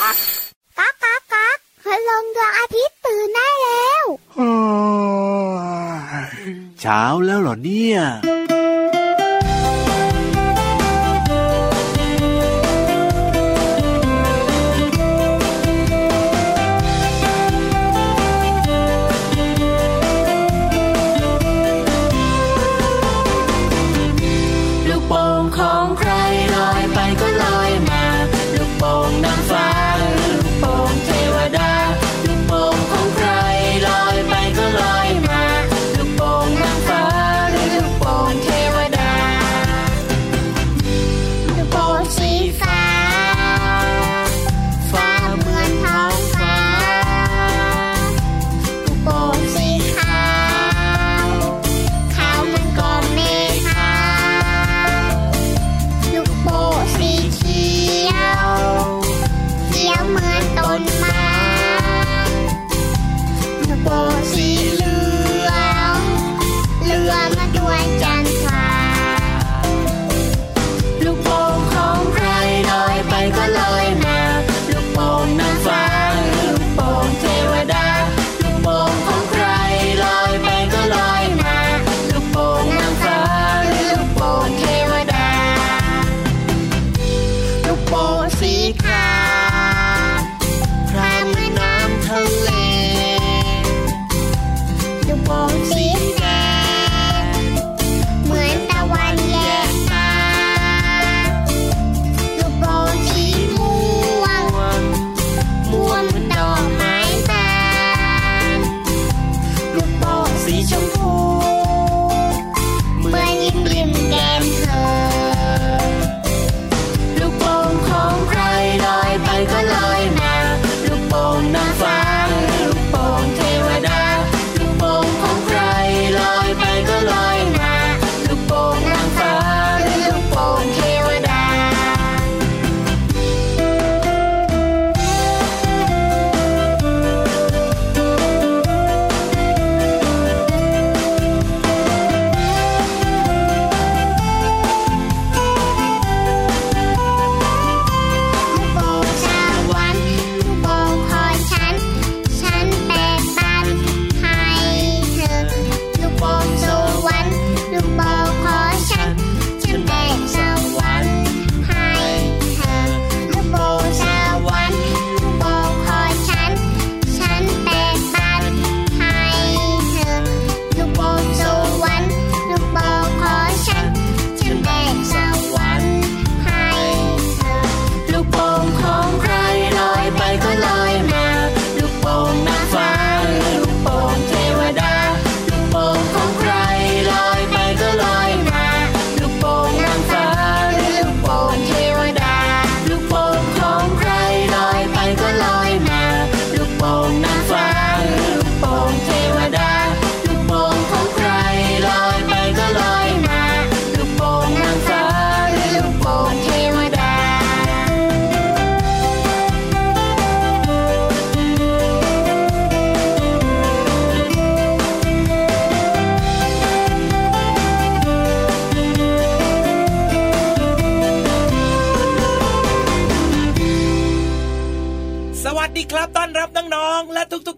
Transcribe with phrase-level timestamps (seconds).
[0.00, 0.16] ก๊าก
[0.78, 0.94] ก๊าก
[1.32, 4.04] ก๊ากพลงดวงอาทิตย์ตื่นได้แล้ว
[6.80, 8.00] เช้าแล้วเหรอเนี่ย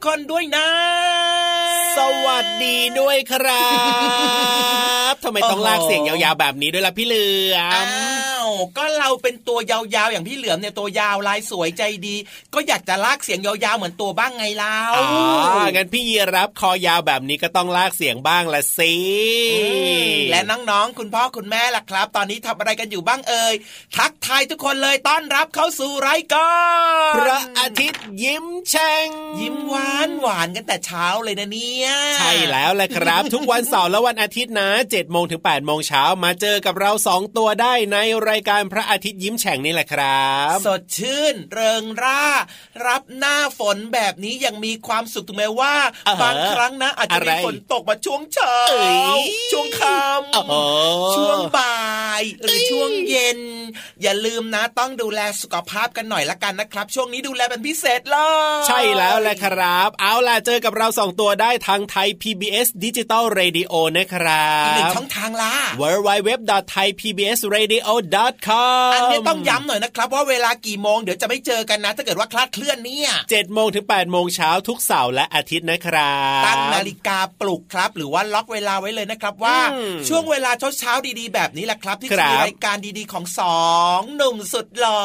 [0.04, 0.68] คนด้วยนะ
[1.98, 3.66] สวัสดีด้วยครั
[5.12, 7.86] บทำไมต้องลากเสียงยาวๆแบบนี้ด้วยล่ะพี่เหลือม
[8.76, 12.16] ก็เราเป็นตัวยาวๆอย่างพี่เหลือมเนี่ยตัวยาวลายสวยใจดี
[12.54, 15.06] ก็อยากจะลากเสียงยาวๆเหมือนตัวบ้างไงเล่าอ๋อ
[15.72, 18.94] งั้นพี่ยีรับคอยาวแบบนี้ก็ต้องลากเสียงบ้างละสิ
[20.30, 23.54] และน้องๆคุณพ่อคุณแม่ล่ะครับ ตอนนี้ทำอะไรกันอยู่บ้างเอ่ย
[23.96, 26.52] ทักทายทุกคนเลยต้อนรับเข้าสู่รายกา
[27.10, 29.08] รพระอาทิตย์ยิ้มแฉ่ง
[29.40, 31.88] ยิ้มหวานหวานกันแต่เช้าเลยนะเนี่ย
[32.18, 37.98] ใช่แล้วแหละครับ ทุกวันเสาร์และวันอาทิตย์นะ7จ็ดโมงถึง8ปดโมงเช้ามาเจอกับเราสองตัวได้ใน
[38.28, 42.24] รายการพระอาทิตย์ยิ้มแฉ่งนี่แหละครับ สดชื่นเริงร่า
[42.86, 45.74] รับหน้าฝนแบบนี้ยังมีความสุขถึงแม้ว่า
[46.22, 48.56] บางครั้งนะอาจจะมีฝนตกมาช่วงเช้า
[49.52, 51.78] ช่วงค่ำช่วงบ่า
[52.20, 53.40] ย หรือช่วงเย็น
[54.02, 58.18] อย่าลืมนะต้องดูแลสุขภาพกันหน่อยละกันนะครับ ช่วงนี้ดูแลเป็นพิเศษเล
[58.60, 65.52] ยใช่แล้วแหละครับ เอาล่ะเจอกับเราสองตัวได้ทางไทย PBS ดิจิตอลเรดิโอนะครับอีกหนึ่งช่องทางละ
[65.82, 66.30] w w w
[66.72, 67.88] t h a i PBS Radio
[68.46, 79.58] com อันนี้ต้องย้ำหน่อยนะครับ ว่าเวลากี่โมงเดี๋ยวจะไม่เจอกันนะ ถ้าเกิดว่าคลาดเคลื่อนเนี่ยเจ็ดโมงถึงแปดโมงเช้าทุกเสาร์และอาทิตย์นะครับตั้งนาฬิกาปลุกครับ หรือว่าล็อกเวลาไว้เลยนะครับว่า
[80.08, 83.62] ช่วงเวลาเช้าเช้าดีๆ แบบนี้แหละครับ ที่จะมีรายการดีๆของสอ
[83.98, 85.00] งหนุ่มสุดหล่อ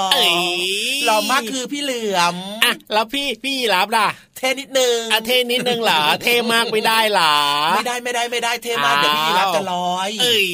[1.05, 4.07] หล่อมากคือพี่เหลือมอะแล้วพี่พี่รับล่ะ
[4.39, 7.35] เทนิดนึงอะเทนิดนึงเหรอเทมากไม่ได้หรอ
[7.75, 10.47] ไม่ได้ไม่ได้ไม่ได้เทมากเดี๋ยวพี่รับจะลอย เอ้ย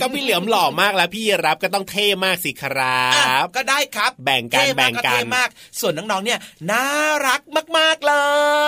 [0.00, 3.04] ก็พี่เหลือมหล่อมากแล้วพี่รับก็ต้องเทมากสิครั
[3.42, 5.48] บก็ได้ครับ แบ่งกันแบ่งกันเทมาก
[5.80, 6.38] ส่วนน้องๆเนี่ย
[6.70, 6.84] น่า
[7.26, 7.40] รัก
[7.78, 8.12] มากๆเล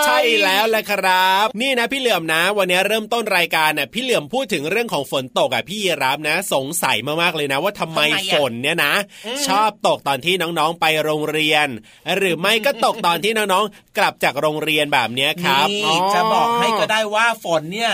[0.01, 7.99] ย ใช่แล้วแหละครับ นี่นะพี่เหลือมนะ วันนี้เริ่มต้นรายการเนี่ยพี่เหลือมพูดถึงเรื่องของฝนตกอะพี่รับนะ สงสัยมากๆเลยนะ ว่าทำไม
[8.33, 8.93] ฝนเนี่ยนะ
[9.47, 11.67] ชอบตกตอนที่น้องๆไปโรงเรียน
[12.17, 15.67] หรือไม่ก็ตกตอนที่น้องๆกลับจากโรงเรียนแบบนี้ครับ
[16.13, 17.91] จะบอกให้ก็ได้ว่าฝนเนี่ย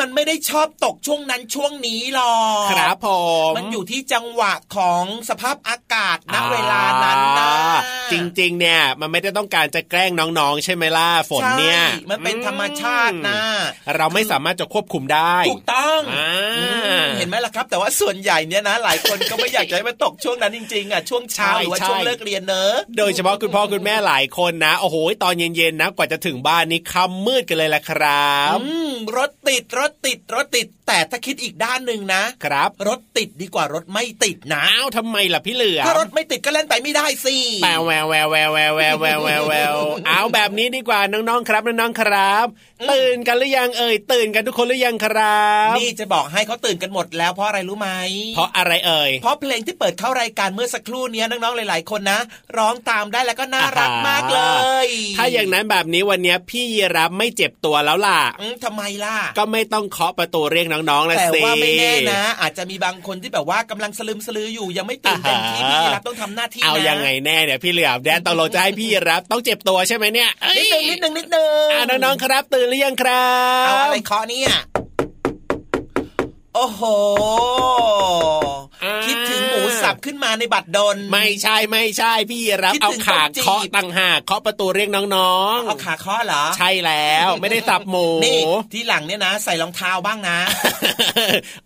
[0.00, 3.08] มันไม่ได้ชอบตกช่วงนั้นช่วงนี้หรอกครับผ
[3.50, 7.54] มมันอยู่ที่จังหวะของสภาพอากาศณเวลานั้นนะ
[8.12, 11.80] จริง ๆ เนี่ย มันไม่ได้ต้องการจะแกล้งน้องๆ ใช่ไหมล่ะฝนเนี่ย
[12.10, 13.40] มันเป็นธรรมชาตินะ
[13.96, 16.00] เราไม่สามารถจะควบคุมได้ถูกต้อง
[17.16, 28.58] เห็นไหมล่ะครับ แต่ว่าส่วนใหญ่เนี่ยนะ หลายคนก็ไม่อยากจะให้มันตกช่วงนั้นจริงๆอะช่วงเช้าหรือว่าช่วงเลิกเรียนเนอะโดยเฉพาะคุณพ่อคุณแม่หลายคนนะโอ้โหตอนเย็นๆนะกว่าจะถึงบ้านนี่ค่ำมืดกันเลยแหละครับ
[29.16, 39.76] รถติดรถติดรถติด แต่ถ้าคิดอีกด้านหนึ่งนะ ครับ รถติดดีกว่ารถไม่ติดนะอ้าวทำไมล่ะพี่เหลือถ้ารถไม่ติดก็เล่นไปไม่ได้สิแววแววแววแววแววแววแววแววแวว
[40.06, 42.46] เอาแบบนี้ดีกว่าน้องๆครับน้องๆครับ
[42.92, 47.90] ตื่นกันหรือยังเอ่ยตื่นกันทุกคนหรือยังครับ นี่จะบอกให้เขาตื่นกันหมดแล้วเพราะอะไรรู้ไหม
[48.34, 52.20] เพราะอะไรเอ่ยเพราะเพลงที่เปิดเข้ารายการเมื่อสักครู่นี้น้องๆหลาย ๆ คนนะ
[52.56, 54.40] ร้องตามได้แล้วก็น่ารักมากเล
[54.86, 54.88] ย
[55.18, 58.20] ถ้าอย่างนั้นแบบนี้วันนี้พี่ยีรับไม่เจ็บตัวแล้วล่ะ
[58.64, 73.28] ทำไมล่ะ ก็ไม่ต้องเคาะประตูเรียกน้องๆแล้วสิแต่ว่าไม่แน่นะ อาจจะมีบางคนที่แบบว่ากำลังสลืมสลืออยู่ยังไม่ตื่นเต็มที่พี่รับต้องทำหน้าที่เอายังไงแน่เนี่ยพี่เหลือบแดนตกลงจะให้พี่รับต้องเจ็บตัวใช่ไหมเนี่ยนิดนึงนิดนึงนิดนึงอ่าน้องๆครับ ตื่นหรือยังครั
[73.64, 74.50] บเอาอะไรเคาะเนี่ย
[76.54, 77.87] โอ้โหคิดถึงหมูสับ
[80.04, 88.40] ขึ้นมาในบัตรดน ไม่ใช่ไม่ใช่พี่รับเอาขาเคาะตั้งหากเคาะประตูเรียกน้องๆเอาขาเคาะเหรอใช่แล้วไม่ได้สับหมูนี่
[88.72, 90.38] ที่หลังเนี่ยนะ ใส่รองเท้าบ้างนะ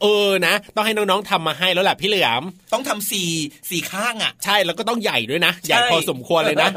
[0.03, 2.43] เออนะ ต้องให้น้องๆทำมาให้แล้วแหละพี่เหลือม
[2.73, 3.31] ต้องทำสี่
[3.71, 6.71] สี่ข้างอะ ใช่แล้วก็ต้องใหญ่ด้วยนะใหญ่พอสมควรเลยนะ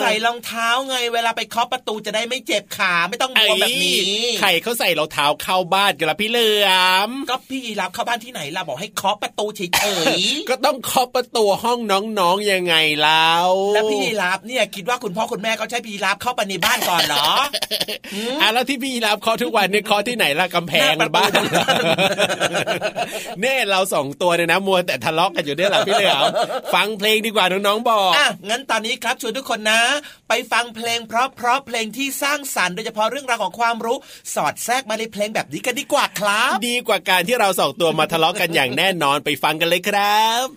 [0.00, 3.98] ใส่รองเท้าไงเวลาไปเคาะประตูจะได้ไม่เจ็บขาไม่ต้องกลัวแบบนี้
[4.40, 6.68] ใครเขาใส่รองเท้าเข้าบ้านกันละพี่เหลือ
[7.08, 9.60] มก็พี่ยีรับเข้าบ้านที่ไหนล่ะบอกให้เคาะประตูเฉ
[10.20, 11.78] ยๆก็ต้องเคาะประตูห้อง
[12.18, 17.26] น้องๆยังไงแล้วแล้วพี่ยีรับเนี่ยคิดว่าคุณพ่อคุณแม่เขาใช้พี่ยีรับเข้าไปในบ้านก่อนเหรอ
[18.40, 21.30] อะแล้วที่พี่ยีรับเคาะทุกวันเนี่ยเคาะที่ไหนล่ะกำแพงบ้าน
[23.40, 26.22] เนี่ยเราสองตัวเนี่ยนะมัวแต่ทะเลาะกันอยู่เนี่ยแหละพี่เหลือม
[26.74, 29.80] ฟังเพลงดีกว่าน้องๆบอกอะงั้นตอนนี้ครับชวนทุกคนนะ
[30.28, 33.98] ไปฟังเพลงเพราะเพราะเพลงที่สร้างสรรค์โดยเฉพาะเรื่องราวของความรู้
[34.34, 40.50] สอดแทรกมาในเพลงแบบนี้กันดีกว่าครับ ดีกว่าการที่เราสองตัวมาทะเลาะกันอย่างแน่นอนไปฟังกันเลยครับ sớm.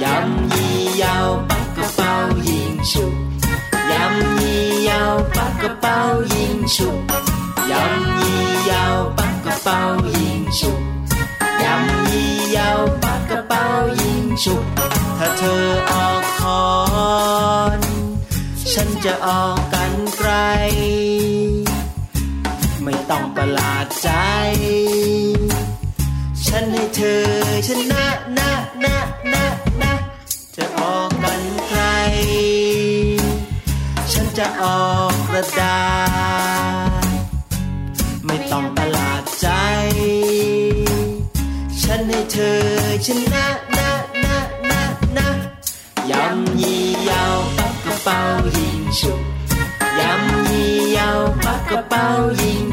[0.00, 3.12] Yum yi yao bắt bao yên chụp.
[3.90, 6.94] Yum yi yao bắt cơ bao yên chụp.
[7.70, 10.00] Yum yi yao bắt cơ bao
[14.44, 14.62] ชุบ
[15.18, 16.66] ถ้าเธอออกคอ
[17.78, 17.80] น
[18.72, 20.32] ฉันจะออกกันไกล
[22.82, 24.10] ไม่ต้องประหลาดใจ
[26.46, 27.24] ฉันให้เธอ
[27.66, 27.95] ชน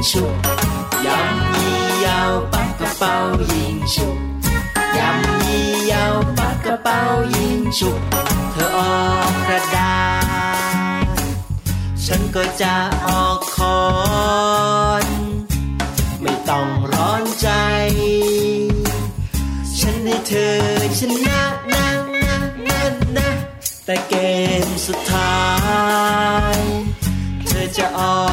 [0.03, 2.19] ยำยี่ย่า
[2.51, 3.13] ว่าก็เฝ้า
[3.51, 4.19] ยิงชุ摇
[4.97, 5.95] ยำ报音咻，摇一摇
[6.37, 6.99] 八个报音咻，เฝ้า
[7.33, 7.99] ยิงชุด
[8.51, 9.97] เธอออกกระดา
[11.03, 11.19] ษ
[12.05, 13.81] ฉันก็จะออกคอ
[15.03, 15.05] น
[16.21, 17.49] ไม่ต้องร้อนใจ
[19.79, 20.57] ฉันให้เธอ
[20.99, 21.41] ชนะ
[21.73, 21.75] น
[22.23, 22.81] นะนะ
[23.17, 23.29] นะ
[23.85, 24.13] แต่เก
[24.65, 25.37] มสุดท้า
[26.55, 26.57] ย
[27.47, 28.32] เธอจะออก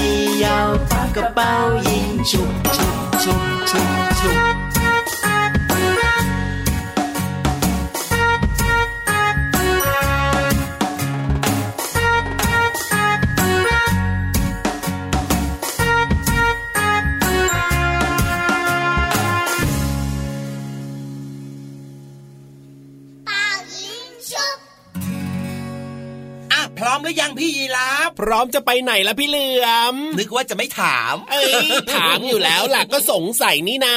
[0.00, 1.52] ยี่ยาวปักกระเป๋า
[1.88, 2.50] ยิงฉุบ
[4.26, 4.71] ยำ
[27.12, 27.88] รือยังพี่ยีรา
[28.20, 31.52] พร้อมจะไปไหนละพี่เหลือม นึกว่าจะไม่ถาม เอ้ย
[31.94, 33.96] ถามอยู่แล้วล่ะก็สงสัยนี่นา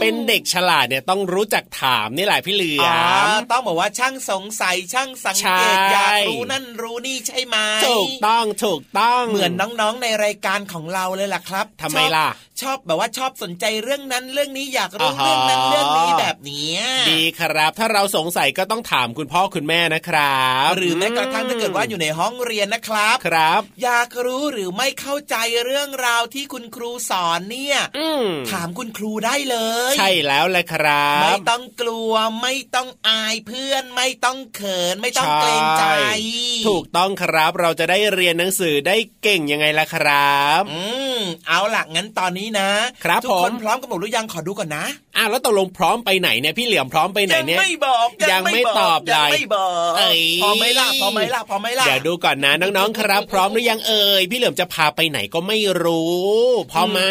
[0.00, 12.28] เป็นเด็กฉลาดเนี่ยต้องรู้จักถามนี่แหละพี่เหลืออ๋อมต้องบอกว่าช่างสงสัยช่างสังเกตใช่อยากรู้นั่นรู้นี่ใช่ไหมถูกต้องถูกต้องเหมือนน้องๆในรายการของเราเลยล่ะครับทำไมล่ะ
[12.62, 29.56] ชอบชอบแบบว่าชอบสนใจเรื่องนั้นเรื่องนี้อยากรู้อ่าฮะเรื่องนั้นเรื่องนี้แบบเนี้ยดีครับ ถ้าเราสงสัยก็ต้องถามคุณพ่อคุณแม่นะครับ หรือแม้กระทั่งถ้าเกิดว่าอยู่ในห้องเรียนนะครับครับ อยากรู้หรือไม่เข้าใจเรื่องราวที่คุณครูสอนเนี่ยอืมถามคุณครูได้เล
[29.90, 32.12] ย ใช่แล้วแหละครับ ไม่ต้องกลัว
[32.42, 36.18] ไม่ต้องอายเพื่อนไม่ต้องเขินไม่ต้องเกรงใจช่
[36.68, 41.07] ถูกต้องครับเราจะได้เรียนหนังสือได้เก่งยังไงล่ะครับ อืม
[41.48, 42.68] เอาล่ะงั้นตอนนี้นะ
[43.04, 44.84] ครับทุกคนผมพร้อมกันหมดหรือยังขอดูก่อนนะ
[45.16, 56.18] อะแล้วตกลงพร้อมไปไหนเนี่ยพี่เหลี่ยมพร้อมไปไหนยังเนี่ยไม่บอกยังไม่ตอบยังเลยไม่บอกเอ้ยพอไหมล่ะพอไหมล่ะพอไหมล่ะเดี๋ยวดูก่อนนะน้องๆครับ พร้อมหรือยังเอ่ยพี่เหลี่ยมจะพาไปไหนก็ไม่รู้
[56.72, 57.02] พร้อมไหม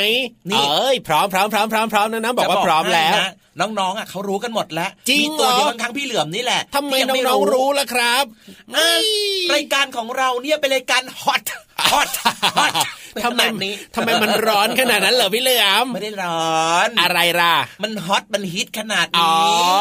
[0.52, 3.34] นี่เอ้ยพร้อมพร้อมพร้อมพร้อมพร้อมนะน้องบอกว่าพร้อมแล้วจะให้นะ
[3.80, 8.24] น้องๆอะเขารู้กันหมดแล้วจริงมีตัวเหรอเดียวทั้งๆพี่เหลือมนี่แหละทำไมที่ยังน้องๆรู้ล่ะครับ
[8.76, 8.88] อะ
[9.56, 11.42] รายการของเราเนี่ยเป็นรายการฮอต
[11.92, 12.08] ฮอต
[12.58, 12.74] ฮอต
[13.26, 19.34] ทำไมนี้ทำไมมันร้อนขนาดนั้นเหรอพี่เหลี่ยมไม่ได้ร้อน อะไรล่ะ มันฮอตมันฮิตขนาดอ๋อ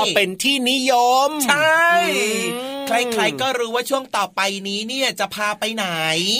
[0.06, 0.92] นี้เป็นที่นิย
[1.28, 1.84] ม ใช่
[2.16, 5.86] อืมใครๆก็รู้ว่าช่วงต่อไปนี้เนี่ยจะพาไปไหน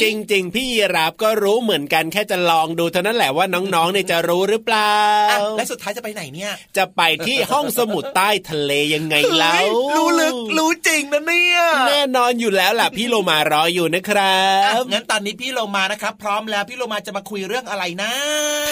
[0.03, 4.97] จริง ๆ พี่ยีราบก็รู้เหมือนกันแค่จะลองดูเท่านั้นแหละว่าน้องๆเนี่ยจะรู้หรือเปล่า
[5.31, 14.39] อะและสุดท้ายจะไปไหนเนี่ย จะไปที่ห้องสมุดใต้ทะเลยังไงแล้เฮ้วยรู้ลึกรู้จริงนะเนี่ย แน่นอนอยู่แล้วล่ะพี่โลมารออยู่นะครั
[14.75, 18.13] อะบงั้นตอนนี้พี่โลมานะครับ พร้อมแล้วพี่โลมาจะมาคุยเรื่องอะไรนะ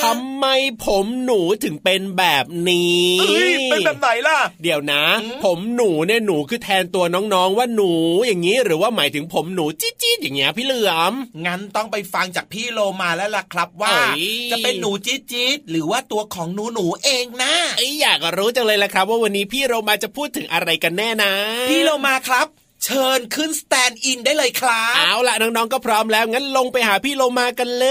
[0.05, 0.47] ทำไม
[0.85, 5.03] ผมหนูถึงเป็นแบบนี้เอ้ยเป็นแบบไหนล่ะ เดี๋ยวนะ
[5.45, 7.93] ผมหนูเนี่ยหนูคือแทนตัวน้องๆว่าหนู
[8.27, 11.13] อย่างนี้หรือว่าหมายถึงผมหนูจี๊ดๆอย่างเงี้ยพี่เหลือม
[11.47, 21.33] งั้นต้องไปฟังจากพี่โลมาแล้วล่ะครับว่าเอ้ยจะเป็นหนูจี๊ดจี๊ดหรือว่าตัวของหนูหนูเองนะไอยอยากรู้จังเลยละครับ ว่าวันนี้พี่เรามาจะพูดถึงอะไรกันแน่นะ
[21.71, 22.47] พี่โลมาครับ
[22.85, 27.87] เชิญขึ้น stand-in ได้เลยครับเอาล่ะน้องๆก็พร้อมแล้วงั้นลงไปหาพี่โลมากันเล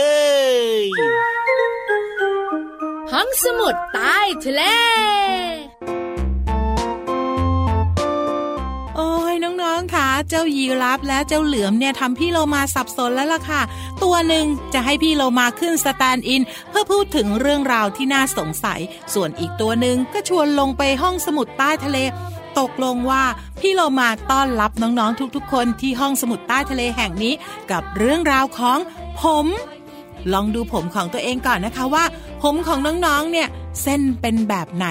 [0.78, 0.84] ย
[3.12, 4.64] ห้องสมุดใต้ทะเล
[8.96, 13.62] โอ้ยน้องๆค่ะเจ้ายีราฟและเจ้าเหลือมเนี่ยทำพี่โลมาสับสนแล้วล่ะค่ะ
[14.04, 18.80] ตัวหนึ่งจะให้พี่โลมาขึ้น stand-in เพื่อพูดถึงเรื่องราวที่น่าสงสัย
[19.14, 22.00] ส่วนอีกตัวหนึ่งก็ชวนลงไปห้องสมุดใต้ทะเล
[22.60, 23.24] ตกลงว่า
[23.60, 27.34] พี่โลมาต้อนรับน้องๆทุกๆ คนที่ห้องสมุดใต้ทะเลแห่งนี้
[27.72, 28.78] กับเรื่องราวของ
[29.22, 29.46] ผม
[30.34, 32.06] ลองดูผมของตัวเองก่อนนะคะว่า
[32.42, 33.48] ผมของน้องๆเนี่ย
[33.84, 34.88] เส้นเป็นแบบไหน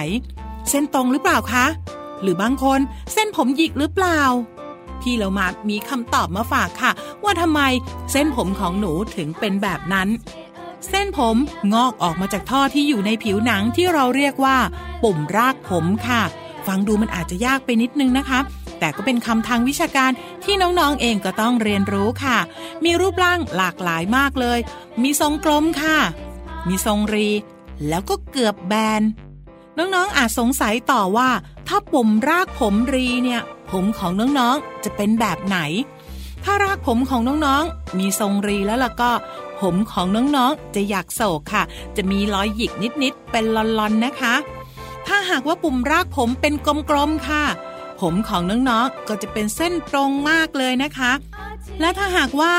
[0.69, 1.65] เส้นตรงหรือเปล่าคะ
[2.21, 2.79] หรือบางคน
[3.13, 4.21] เส้นผมหยิกหรือเปล่า
[5.01, 6.91] พี่เรามามีคำตอบมาฝากค่ะ
[7.23, 7.61] ว่าทำไม
[8.11, 10.09] เส้นผมของหนูถึงเป็นแบบนั้น
[10.89, 11.35] เส้นผม
[11.73, 14.57] งอกออกมาจากท่อที่อยู่ในผิวหนังที่เราเรียกว่า
[15.03, 16.23] ปุ่มรากผมค่ะ
[16.67, 18.39] ฟังดูมันอาจจะยากไปนิดนึงนะคะ
[18.79, 20.11] แต่ก็เป็นคำทางวิชาการ
[20.43, 22.37] ที่น้องๆเองก็ต้องเรียนรู้ค่ะ
[22.83, 24.59] มีรูปร่างหลากหลายมากเลย
[25.03, 25.97] มีทรงกลมค่ะ
[26.67, 27.27] มีทรงรี
[27.89, 29.01] แล้วก็เกือบแบน
[29.77, 31.29] น้องๆอาจสงสัยต่อว่า
[31.67, 33.41] ถ้าปุ่มรากผมรีเนี่ย
[33.71, 35.57] ผมของน้องๆจะเป็นแบบไหน
[36.43, 39.11] ถ้ารากผมของน้องๆ มีทรงรีแล้วล่ะก็
[39.61, 41.63] ผมของน้องๆ จะอยากโศกค่ะ
[41.95, 42.71] จะมีรอยหยิก
[43.03, 44.35] นิดๆ เป็นลอนๆ นะคะ
[45.07, 46.53] ถ้าหากว่าปุ่มรากผมเป็น
[46.89, 47.45] กลมๆค่ะ
[48.01, 51.11] ผมของน้องๆก็จะเป็นเส้นตรงมากเลยนะคะ
[51.79, 52.55] และถ้าหากว่า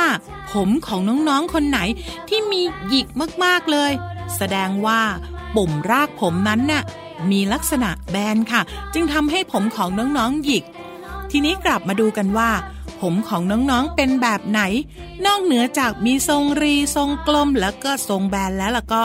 [0.53, 1.79] ผมของน้องๆคนไหน
[2.29, 3.07] ที่มีหยิก
[3.45, 3.93] มากๆเลย
[4.37, 5.01] แสดงว่า
[5.57, 6.83] ปุ่มรากผมนั้นน่ะ
[7.31, 8.61] มีลักษณะแบนค่ะ
[8.95, 10.65] จึงทำให้ผมของน้องๆหยิก
[11.31, 12.51] ทีนี้กลับมาดูกันว่า
[13.01, 14.61] ผมของน้องๆเป็นแบบไหน
[15.27, 19.05] นอกเหนือจากมีทรงรีทรงกลมแล้วก็ทรงแบนแล้วล่ะก็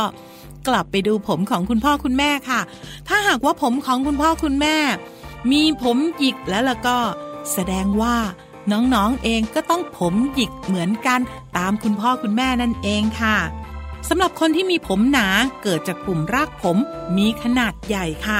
[0.67, 2.61] กลับไปดูผมของคุณพ่อคุณแม่ค่ะ
[3.07, 4.77] ถ้าหากว่าผมของคุณพ่อคุณแม่
[5.51, 6.97] มีผมหยิกแล้วล่ะก็
[7.53, 8.17] แสดงว่า
[8.71, 11.19] น้องๆเองก็ต้องผมหยิกเหมือนกัน
[11.57, 13.37] ตามคุณพ่อคุณแม่นั่นเองค่ะ
[14.09, 15.27] สำหรับคนที่มีผมหนา
[15.63, 16.77] เกิดจากปุ่มรากผม
[17.17, 18.39] มีขนาดใหญ่ค่ะ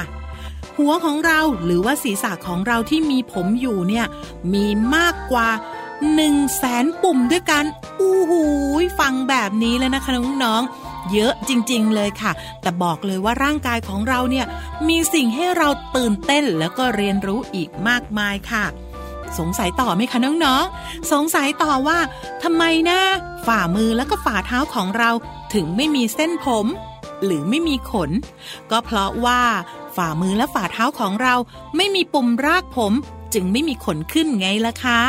[0.78, 4.06] หัวของเราหรือว่าศีรษะของเราที่มีผมอยู่เนี่ย
[4.54, 5.50] มีมากกว่า
[5.88, 7.64] 1นึ่งแสนปุ่มด้วยกัน
[8.00, 8.44] อู้หู
[9.00, 10.12] ฟังแบบนี้แล้วนะคะ
[10.44, 14.46] น้องๆ เยอะจริงๆเลยค่ะ แต่บอกเลยว่าร่างกายของเราเนี่ย
[14.88, 18.66] มีสิ่งให้เราตื่นเต้นแล้วก็เรียนรู้อีกมากมายค่ะ
[19.40, 22.00] สงสัยต่อไหมคะน้องๆ สงสัยต่อว่า
[22.44, 23.00] ทำไมนะ
[23.48, 25.10] ฝ่ามือแล้วก็ฝ่าเท้าของเรา
[25.54, 26.66] ถึงไม่มีเส้นผม
[27.24, 28.12] หรือไม่มีขน
[28.72, 29.42] ก็เพราะว่า
[29.96, 31.36] ฝ่ามือและฝ่าเท้าของเรา
[31.76, 32.94] ไม่มีปุ่มรากผม
[33.34, 35.02] จึงไม่มีขนขึ้นไงล่ะคะ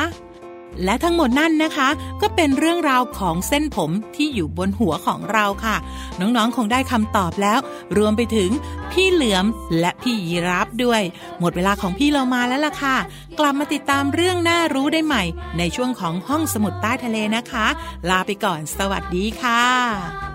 [0.85, 1.89] และทั้งหมดนั่นนะคะ
[2.23, 5.77] ก็เป็นเรื่องราวของเส้นผมที่อยู่บนหัวของเราค่ะ
[6.21, 7.59] น้องๆ คงได้คำตอบแล้ว
[7.97, 8.51] รวมไปถึง
[8.93, 9.45] พี่เหลือม
[9.81, 11.03] และพี่ยีราฟด้วย
[11.41, 12.97] หมดเวลาของพี่เรามาแล้วล่ะค่ะ
[13.39, 15.23] กลับมาติดตามเรื่องน่ารู้ได้ใหม่
[15.59, 17.67] ในช่วงของห้องสมุดใต้ทะเลนะคะ
[18.11, 20.31] ลาไปก่อนสวัสดีค่ะ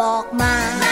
[0.00, 0.83] บอกมา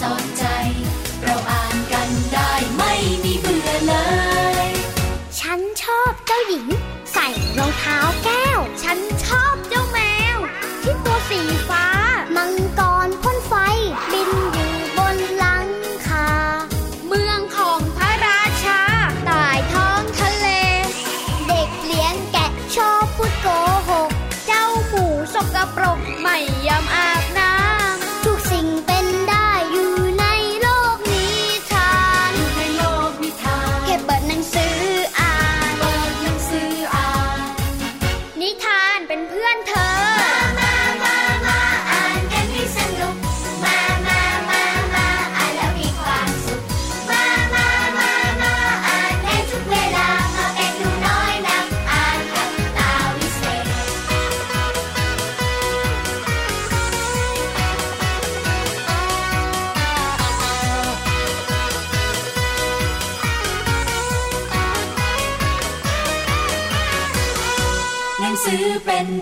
[0.00, 0.27] นิ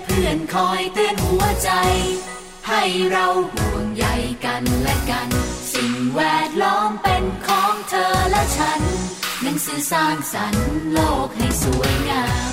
[0.05, 1.71] เพื่อนคอยเตือนหัวใจ
[2.69, 4.07] ให้เราห่วงใย
[4.45, 5.29] กันและกัน
[5.73, 8.81] สิ่งแวดล้อมเป็นของเธอและฉัน
[9.43, 12.25] หนังสือสร้างสรรค์โลกให้สวยงา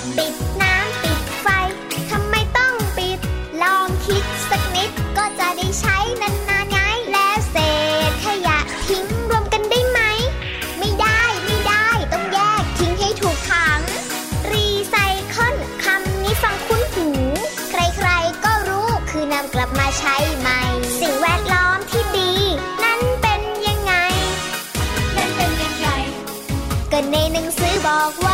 [27.84, 28.33] บอกไว้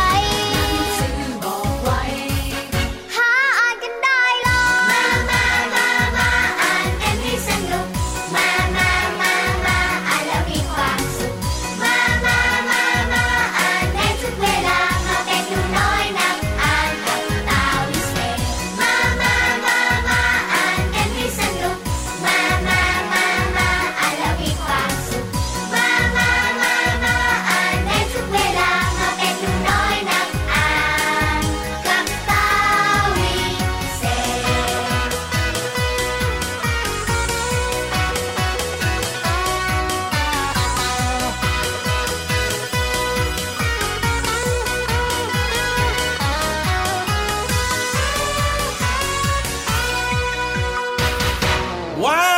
[52.05, 52.29] ว้า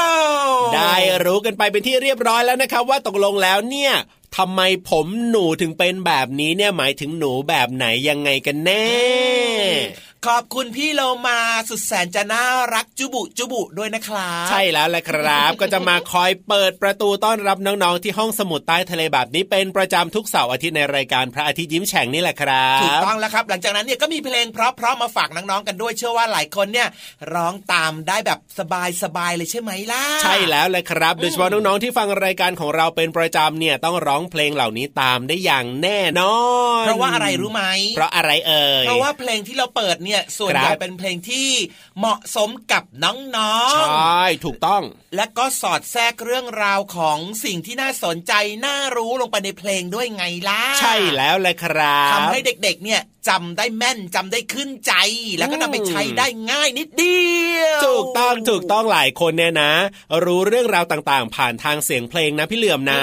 [0.47, 0.95] ว ได้
[1.25, 3.93] รู้กันไปเป็นที่เรียบร้อยแล้วนะครับว่าตกลงแล้วเนี่ย
[4.37, 8.87] ทำไมผมหนูถึงเป็นแบบนี้เนี่ยหมายถึงหนูแบบไหนยังไงกันแน่
[10.27, 26.87] ขอบคุณพี่โลมาสุดแสนจะน่ารักจุบุจุบุด้วยนะครับใช่แล้วแหละครับ ก็จะมาคอยเปิดประตูต้อนรับน้องๆ ที่ห้องสมุดใต้ทะเลแบบนี้เป็นประจำทุกเสาร์อาทิตย์ในรายการพระอาทิตย์ยิ้มแฉ่งนี่แหละครับถูกต้องแล้วครับ หลังจากนั้นเนี่ยก็มีเพลงเพราะๆมาฝากน้องๆกันด้วยเชื่อว่าหลายคนเนี่ย
[27.33, 28.39] ร้องตามได้แบบ
[29.03, 36.35] สบายๆเลยใช่ไหมล่ะใช่แล้วแหละครับ โดยเฉพาะน้องๆที่ฟังรายการของเราเป็นประจำเนี่ยต้องร้องเพลงเหล่านี้ตามได้อย่างแน่นอ
[36.83, 37.63] นเพราะว่าอะไรรู้ไหม
[37.95, 41.49] เพราะอะไรเอ่ยเพราะว่าเพลงที่เราเปิดเนี่ยส่วนครับใหญ่เป็นเพลงที่
[41.99, 48.33] เหมาะสมกับน้องใช่ ถูกต้องๆและก็สอดแทรกเรื่องราวของสิ่งที่น่าสนใจ
[48.65, 54.93] น่ารู้ลงไปในเพลงด้วยไงล่ะ ใช่แล้วแหละครับทำให้เด็กๆ เนี่ยจำได้แม่นจำได้ขึ้นใจ
[55.37, 57.23] แล้วก็นำไปใช้ได้ง่ายนิดเดี
[57.57, 59.71] ยวถูกต้องถูกต้องหลายคนเนี่ยนะ
[60.25, 63.01] รู้เรื่องราวต่างๆ ผ่านทางเสียงเพลงนะพี่เหลื่อมนะ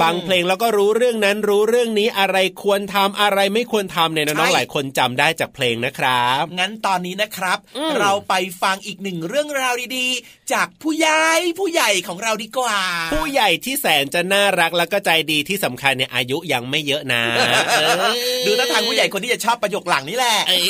[0.00, 6.27] ฟังเพลงแล้วก็รู้เรื่องนั้นรู้เรื่องนี้อะไรควรทำอะไรไม่ควรทำเนี่ยน้องๆหลายคนจำได้จากเพลงนะครับ
[6.58, 11.24] งั้นตอนนี้นะครับอืมเราไปฟังอีกหนึ่งเรื่องราวดีๆ จากผู้ใหญ่
[11.58, 12.78] ผู้ใหญ่ของเราดีกว่า
[13.14, 17.22] ผู้ใหญ่ที่แสนจะน่ารักแล้วก็ใจดีที่สำคัญเนี่ยอายุยังไม่เยอะนะ
[17.68, 17.74] เอ
[18.10, 18.12] อ
[18.46, 20.62] ดูท่าทางผู้ใหญ่คนที่จะชอบประโยคหลังนี่แหละเอ้ย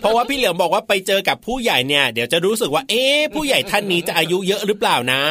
[0.00, 5.22] เพราะว่าพี่เหลือมบอกว่าไปเจอกับผู้ใหญ่เนี่ยเดี๋ยวจะรู้สึกว่า เอ๊ะผู้ใหญ่ท่านนี้จะอายุเยอะหรือเปล่านะ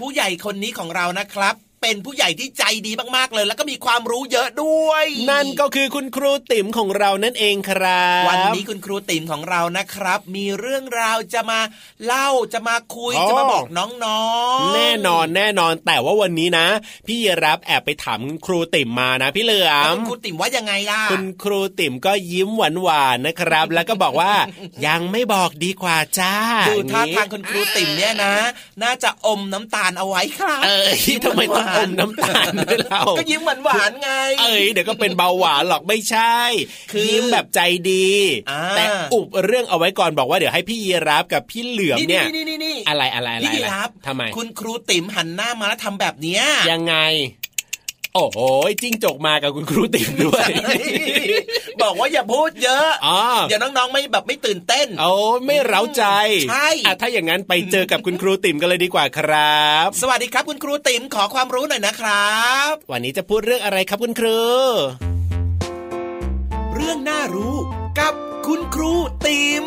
[0.00, 11.60] ผู้ใหญ่คนนี้ของเรานะครับ เป็นผู้ใหญ่ที่ใจดีมากๆเลย แล้วก็มีความรู้เยอะด้วย นั่นก็คือคุณครูติ๋มของเรานั่นเองครับ วันนี้คุณครูติ๋มของเรานะครับ มีเรื่องราวจะมา
[12.04, 14.24] เล่าจะมาคุยอ๋อจะมาบอกน้อ
[14.56, 16.66] งๆ แน่นอนแน่นอนแต่ว่าวันนี้นะ
[17.06, 24.32] พี่ยีรับแอบไปถามคุณครูติ๋มมานะพี่เหลือแล้วมคุณครูติ๋มว่ายังไงล่ะคุณครูติ๋มก็ยิ้มหวานหวานๆนะครับ แล้วก็บอกว่า
[24.86, 26.34] ยังไม่บอกดีกว่าจ้า
[26.68, 28.34] ดูท่าอย่ทางคุณครูติ๋มเนี่ยนะ
[28.82, 36.36] น่าจะอมน้ำตาลเอาไว้ครับเอ้ยทำไมต้องอมน้ำตาลด้วยเราก็ยิ้มหวานๆไง เอ้ยเดี๋ยวก็เป็นเบาหวานหรอกไม่ใช่
[36.90, 38.10] คือยิ้มแบบใจดี
[38.50, 46.96] อ่าแต่อุบเรื่องเอาไว้ก่อนบอกว่าเดี๋ยวให้พี่ยีรับกับพี่เหลือมเนี่ยนี่นี่นี่อะไรอะไรอะไรพี่อะไรครับทำไม คุณครูติ๋มหันหน้ามาแล้วทำแบบเนี้ยยังไง
[48.14, 48.38] โอ้โห
[48.82, 50.46] จิ้งจกมากับคุณครูติ๋มด้วย
[51.82, 55.10] บอกว่าอย่าพูดเยอะอ๋อเดี๋ยวน้องๆไม่แบบไม่ตื่นเต้นโอ้
[55.46, 56.04] ไม่เร้าใจ
[56.50, 64.40] ใช่อะถ้าอย่างนั้นไปเจอกับคุณครูติ๋มกันเลยดีกว่าครับ สวัสดีครับคุณครูติ๋มขอความรู้หน่อยนะครับ วันนี้จะพูดเรื่องอะไรครับคุณครู
[66.74, 67.54] เรื่องน่ารู้
[67.98, 68.14] กับ
[68.46, 68.92] คุณครู
[69.26, 69.64] ติ๋ม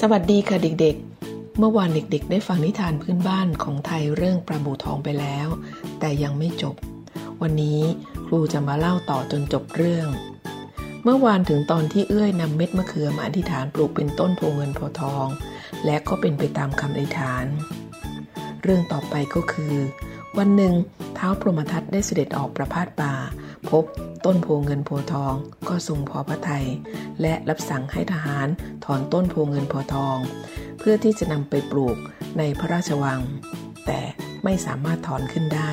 [0.00, 1.11] สวัสดีค่ะเด็กๆ
[1.58, 5.48] เมื่อวานเด็กๆ ได้ฟังนิทานพื้นบ้านของไทยเรื่องปลาบูทองไปแล้ว
[6.00, 6.74] แต่ยังไม่จบ
[7.42, 7.80] วันนี้
[8.26, 10.08] ครูจะมาเล่าต่อจนจบเรื่อง
[11.04, 15.26] เมื่อวานถึงตอนที่เอื้อยนำเม็ดมะเขือมาอธิษฐานปลูกเป็นต้นโพเงินโพทอง
[15.84, 17.44] และก็เป็นไปตามคำอธิษฐาน
[18.62, 19.74] เรื่องต่อไปก็คือ
[20.38, 20.74] วันหนึ่ง
[21.14, 23.12] เท้าพรหมทัตได้เสด็จออกประพาสป่า
[23.70, 23.84] พบ
[24.26, 25.34] ต้นโพเงินโพทอง
[25.68, 26.66] ก็ทรงพอพระทัย
[27.20, 28.48] และรับสั่งให้ทหาร
[28.84, 30.18] ถอนต้นโพเงินโพทอง
[30.78, 31.96] เพื่อที่จะนำไปปลูก
[32.38, 33.20] ในพระราชวัง
[33.86, 34.00] แต่
[34.44, 35.72] ไม่สามารถถอนขึ้นได้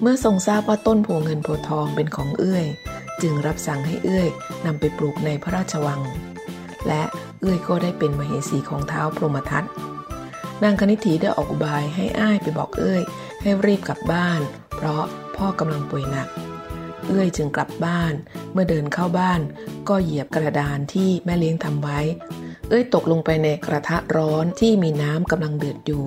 [0.00, 2.66] เมื่อทรงทราบว่าต้นโพเงินโพทองเป็นของเอื้อย
[3.22, 4.28] จึงรับสั่งให้เอื้อย
[4.66, 6.00] นำไปปลูกในพระราชวัง
[6.88, 7.02] และ
[7.40, 9.64] เอื้อยก็ได้เป็นมเหสีของเท้าพรหมทัต
[10.62, 13.02] นางคณิธีได้ออกอุบายให้อ้ายไปบอกเอื้อย
[13.42, 14.40] ให้รีบกลับบ้าน
[14.84, 16.28] เพราะพ่อกำลังป่วยหนัก
[17.06, 18.14] เอื้อยจึงกลับบ้าน
[18.52, 19.40] เมื่อเดินเข้าบ้าน
[19.88, 22.00] ก็เหยียบกระดานที่แม่เลี้ยงทำไว้
[22.68, 26.04] เอื้อยตกลงไปในกระทะร้อนที่มีน้ำกำลังเดือดอยู่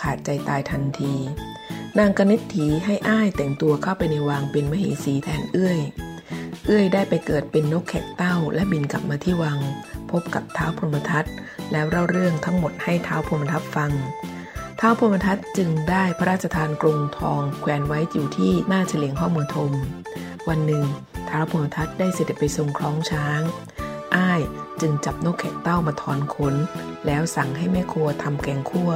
[0.00, 1.14] ขาดใจตายทันที
[1.98, 5.80] นางกนิษฐีให้อ้ายแต่งตัวเข้าไปในวังเป็นมเหสีแทนเอื้อย
[6.66, 9.58] เอื้อยได้ไปเกิดเป็นนกแขกเต้าและบินกลับมาที่วัง
[10.10, 11.24] พบกับเท้าพรหมทัต
[11.72, 13.92] แล้วเล่าเรื่องทั้งหมดให้เท้าพรหมทัตฟัง
[14.80, 19.72] ท้าวพรมทัตจึงได้พระราชทานกรงทองแขวนไว้อยู่ที่หน้าเฉลียงห้องเมืองทม
[20.48, 20.84] วันหนึ่ง
[21.28, 23.40] ท้าวพรมทัตได้เสด็จไปทรงคล้องช้าง
[24.16, 24.40] อ้าย
[24.80, 26.54] จึงจับนกแขกเต้ามาถอนขน
[27.06, 28.90] แล้วสั่งให้แม่ครัวทำแกงคั่ว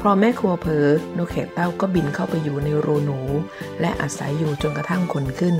[0.00, 0.86] พอแม่ครัวเผลอ
[1.18, 3.20] นกแขกเต้าก็บินเข้าไปอยู่ในรูหนู
[3.80, 5.56] และอาศัยอยู่จนกระทั่งขนขึ้น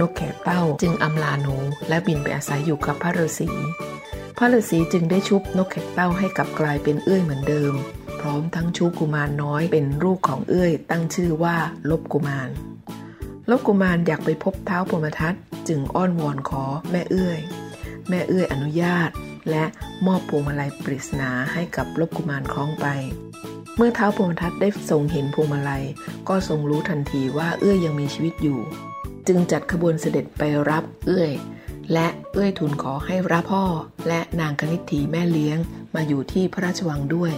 [0.00, 1.54] นกแขกเต้าจึงอำลาหนู
[1.88, 3.48] และบินไปอาศัยอยู่กับพระฤาษี
[4.38, 7.74] พระฤาษีจึงได้ชุบนกแขกเต้าให้กลับกลายเป็นเอื้อยเหมือนเดิม
[8.24, 11.56] ร้อมทั้งชุบกุมารน้อยเป็นลูกของเอื้อย ตั้งชื่อว่า
[11.90, 12.48] ลบกุมาร
[13.50, 15.34] ลบกุมารอยากไปพบเท้าพรมทัต
[15.68, 17.40] จึงอ้อนวอนขอแม่เอื้อย
[18.08, 19.10] แม่เอื้อยอนุญาต
[19.50, 19.64] และ
[20.06, 22.86] มอบพวงมาลัยปริศนาให้กับลบกุมารคล้องไป
[23.76, 25.84] เมื่อเท้าพรมทัตได้ทรงเห็นพวงมาลัย
[26.28, 28.60] ก็ทรงรู้ทันทีว่าเอื้อยยังมีชีวิตอยู่
[29.26, 31.32] จึงจัดขบวนเสด็จไปรับเอื้อย
[31.92, 33.64] และเอื้อยทูลขอให้รับพ่อ
[34.08, 35.58] และนางคณิตถีแม่เลี้ยง
[35.94, 37.34] มาอยู่ที่พระราชวังด้วย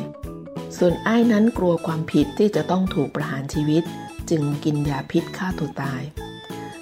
[0.79, 3.83] ส่วนไอ้นั้นกลัวความผิดที่จะต้องถูกประหารชีวิต
[4.31, 6.03] จึงกินยาพิษฆ่าตัวตาย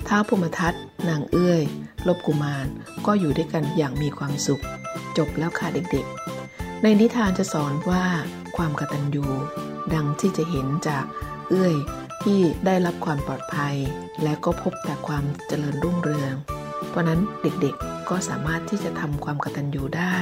[0.06, 0.74] ท้าวพมทัต
[1.08, 1.62] นางเอื้อย
[2.06, 2.66] ลบกุมาร
[3.06, 4.62] ก็อยู่ด้วยกันอย่างมีความสุข
[5.16, 8.04] จบแล้วค่ะเด็กๆ ในนิทานจะสอนว่า
[8.56, 9.26] ความกตัญญู
[9.94, 11.04] ดังที่จะเห็นจาก
[11.48, 11.74] เอื้อย
[12.22, 13.76] ที่ได้รับความปลอดภัย
[14.22, 16.34] และก็พบแต่ความเจริญรุ่งเรือง
[16.88, 20.16] เพราะนั้นเด็กๆ ก็สามารถที่จะทำความกตัญญูได้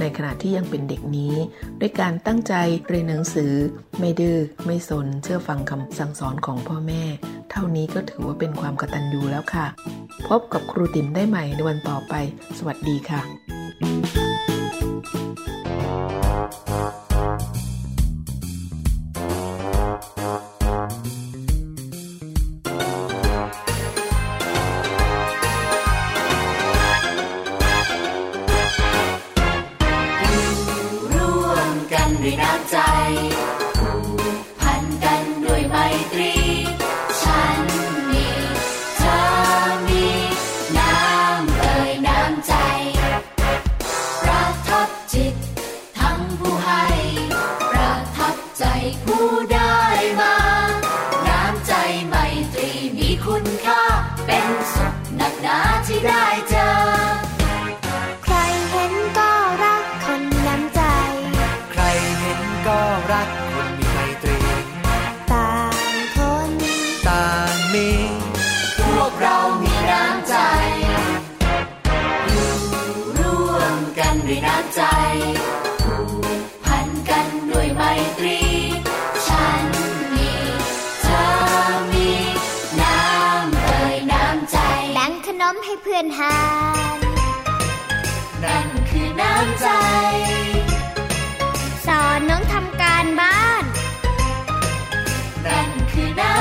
[0.00, 1.34] ในขณะที่ยังเป็นเด็กนี้
[1.80, 2.54] ด้วยการตั้งใจ
[2.86, 3.52] เรียนหนังสือ
[3.98, 7.02] ไม่ดื้อไม่สนเชื่อฟังคำสั่งสอนของพ่อแม่
[7.50, 9.66] เท่านี้ก็ถือว่าเป็นความกตัญญูแล้วค่ะ
[10.28, 12.14] พบกับครูติ๋มได้ใหม่ในวันต่อไป
[12.58, 14.23] สวัสดีค่ะ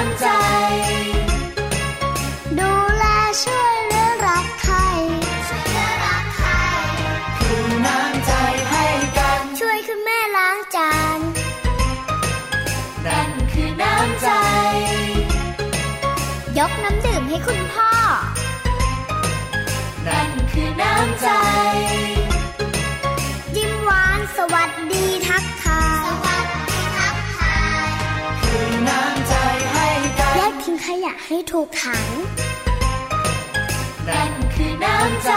[0.08, 0.28] ำใจ
[2.60, 3.06] ดูแล
[3.44, 4.76] ช่วยเหลือรักใคร
[5.48, 6.50] ช่วยเหลือรักใคร
[7.39, 8.32] คือน้ำใจ
[8.70, 8.86] ให้
[9.18, 11.20] กัน ช่วยคุณแม่ล้างจาน
[13.06, 14.30] นั่นคือน้ำใจ
[16.58, 17.92] ยกน้ำดื่มให้คุณพ่อ
[20.08, 21.28] นั่นคือน้ำใจ
[31.36, 32.08] ให้ถูกขัง
[34.08, 35.30] นั่นคือน้ำใจ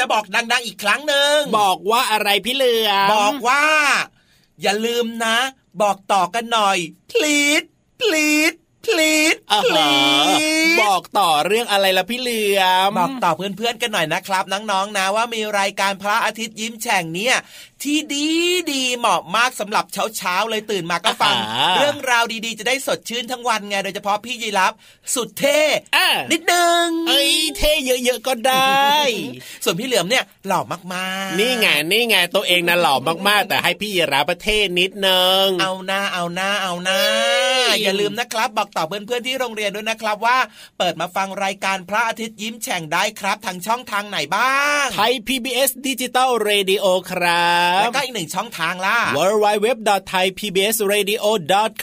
[0.00, 3.64] จะบอกดัง ๆ อีกครั้งหนึ่งบอกว่าอะไรพี่เหลือมบอกว่า
[4.62, 5.36] อย่าลืมนะ
[5.82, 6.78] บอกต่อกันหน่อย
[7.12, 7.66] please
[8.00, 9.90] please please อ่าฮะ
[10.30, 17.36] please บอกต่อเรื่องอะไรละพี่เหลือมบอกต่อเพื่อนๆกันหน่อยนะครับ น้องๆนะว่ามีรายการพระอาทิตย์ยิ้มแฉ่งเนี่ย
[17.82, 18.28] ที่ดี
[18.72, 19.84] ดีเหมาะมากสำหรับ
[20.16, 24.72] เช้าๆเลยตื่นมาก็ฟังอ่าเรื่องราวดีๆ จะได้สดชื่นทั้งวันไงโดยเฉพาะพี่ยีรับ
[25.14, 25.60] สุดเท่
[25.96, 28.90] อะนิดนึงเอ้ยเท่เยอะๆก็ได้
[29.64, 30.60] ส่วนพี่เหลือมเนี่ยหล่อ
[30.94, 32.94] มากๆ นี่ไงนี่ไงตัวเองนะหล่อ
[33.28, 37.00] มากๆ แต่ให้พี่ยีราฟประเทศนิดนึงเอาหน้าเอาหน้าเอาหน้า
[37.82, 40.38] อย่าลืมนะครับบอกต่อเพื่อนๆที่โรงเรียนด้วยนะครับว่า
[40.78, 49.68] เปิดมาฟังรายการพระอาทิตย์ยิ้มแฉ่งได้ครับ ทางช่องทางไหนบ้างไทย PBS ดิจิตอล Radio ครับแล้วก็อีกหนึ่งช่องทางล่ะ w w w
[50.10, 51.26] t h a i p b s r a d i o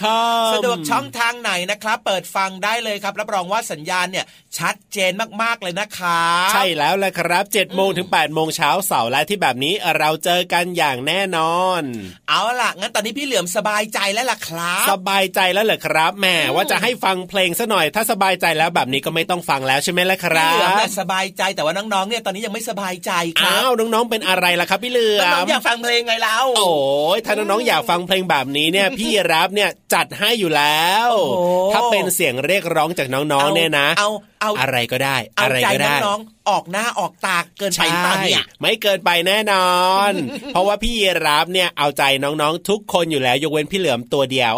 [0.01, 0.19] c o
[0.49, 4.25] m สะดวกช่องทางไหนนะครับ เปิดฟังได้เลยครับรับรองว่าสัญญาณเนี่ย
[4.57, 11.81] ชัดเจนมากๆเลยนะครับใช่แล้วแหละครับ7โมงถึง8โมงเช้าเสาร์และที่แบบนี้เราเจอกันอย่างแน่นอน
[12.29, 23.11] เอาล่ะงั้นตอนนี้พี่เหลือมสบายใจแล้วล่ะครับ สบายใจแล้วเหรอครับแหมว่าจะให้ฟังเพลงซะหน่อย ถ้าสบายใจแล้วแบบนี้ก็ไม่ต้องฟังแล้วใช่ไหมล่ะครัพี่เหลือมบเนี่ยสบายใจแต่ว่าน้องๆเนี่ยตอนนี้ยังไม่สบายใจ
[23.41, 26.71] ครัอ้าวน้องๆเป็นอะไรล่ะครับพี่เหลือน้องมๆอยากฟังเพลงไงเราโอ้
[27.15, 34.09] ยถ้าน้องๆอยากฟังเพลงแบบนี้เนี่ยพี่รับเนี่ยจัดให้อยู่แล้วโอ้ถ้าเป็นเสียงเรียกร้องจากน้องๆเนี่ยนะเอา
[34.41, 39.77] เอาอะไรก็ได้เอาอะไรใจก็ได้น้องๆออกหน้าออกตาเกินไปใช่หรือเปล่าเนี่ยไม่เกินไปแน่นอ
[40.09, 40.11] น
[40.53, 44.53] เพราะว่าพี่ยีรับเนี่ยเอาใจน้องๆทุกคนอยู่แล้วยกเว้นพี่เหลือมตัวเดียว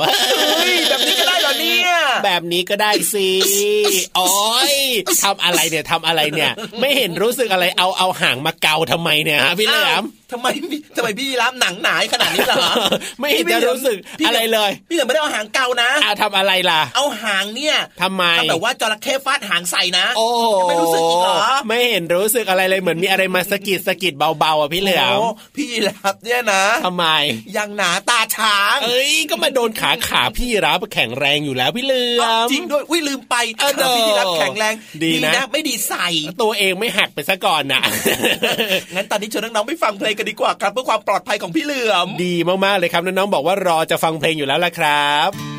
[1.89, 4.28] เฮ้ยแบบนี้ก็ได้เหรอเนี่ย แบบนี้ก็ได้สิโอ้
[4.71, 4.73] ย
[5.23, 10.47] ทำอะไรเนี่ยทำอะไรเนี่ย ไม่เห็นรู้สึกอะไรเอาเอาหางมาเกาทำไมเนี่ยฮะพี่เหลือมทำไม
[10.95, 12.71] ทำไมพี่รับหนังหนาขนาดนี้เหรอ
[13.19, 27.06] ไม่เห็นจะรู้สึกพี่หอะไรเลย พี่เหลือไม่ได้เอาหางเกานะอาทำอะไรล่ะ เอาหางเนี่ยทำไมทำแบบว่าจระเข้ฟาดหางใส่นะ โอ้โหไม่รู้สึกอีกเหรอไม่เห็นรู้สึกอะไรเลยเหมือนมีอะไรมาสะกิดสะกิดเบาๆอะพี่เหลือมโพี่รับเนี่ยนะทำไม
[27.58, 36.08] ยังหนาตาช้างเอ้ยก็มาโดนขาขาพี่รับแข็งแรงอยู่แล้วพี่เหลือมจริงด้วยอุ้ยลืมไปเออขาพี่รับแข็งแรงดีนะ ไม่ดีใส่
[36.42, 37.82] ตัวเองไม่หักไปซะก่อนนะ
[38.96, 45.59] งั้นตอนนี้ชวนน้องๆไปฟังเพลงกันดีกว่าครับ เพื่อความปลอดภัยของพี่เหลือมดีมากๆเลยครับน้องๆบอกว่ารอจะฟังเพลงอยู่แล้วล่ะครับ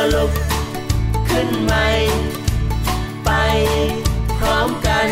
[0.00, 0.32] ล้มแล้วลุก
[1.28, 1.86] ขึ้นใหม่
[3.24, 3.30] ไป
[4.38, 5.08] พร้อมกัน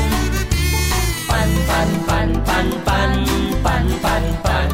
[1.31, 3.13] ปันปันปันปันปัน
[3.65, 4.69] ปันปันปัน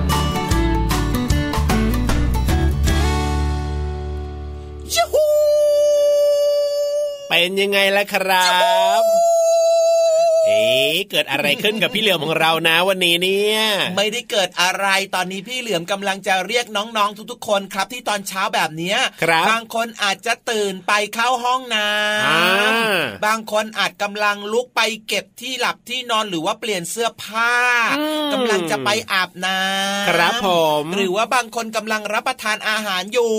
[7.28, 8.48] เป็นยังไงล่ะครั
[9.00, 9.13] บ
[10.94, 13.58] เอ๊ะเกิดอะไรขึ้นกับพี่เหลือมของเรานะวันนี้เนี่ย
[13.96, 21.86] ไม่ได้เกิดอะไรตอนนี้พี่เหลือมกำลังจะเรียกน้องๆทุกๆคนครับที่ตอนเช้าแบบเนี้ยครับบางคนอาจจะตื่นไปเข้าห้องน้
[22.26, 27.52] อ่าบางคนอาจกำลังลุกไปเก็บที่หลับที่นอนหรือว่าเปลี่ยนเสื้อผ้า
[27.98, 30.48] อืมกำลังจะไปอาบน้ำครับผ
[30.82, 33.32] มหรือว่าบางคนกำลังรับประทานอาหารอยู่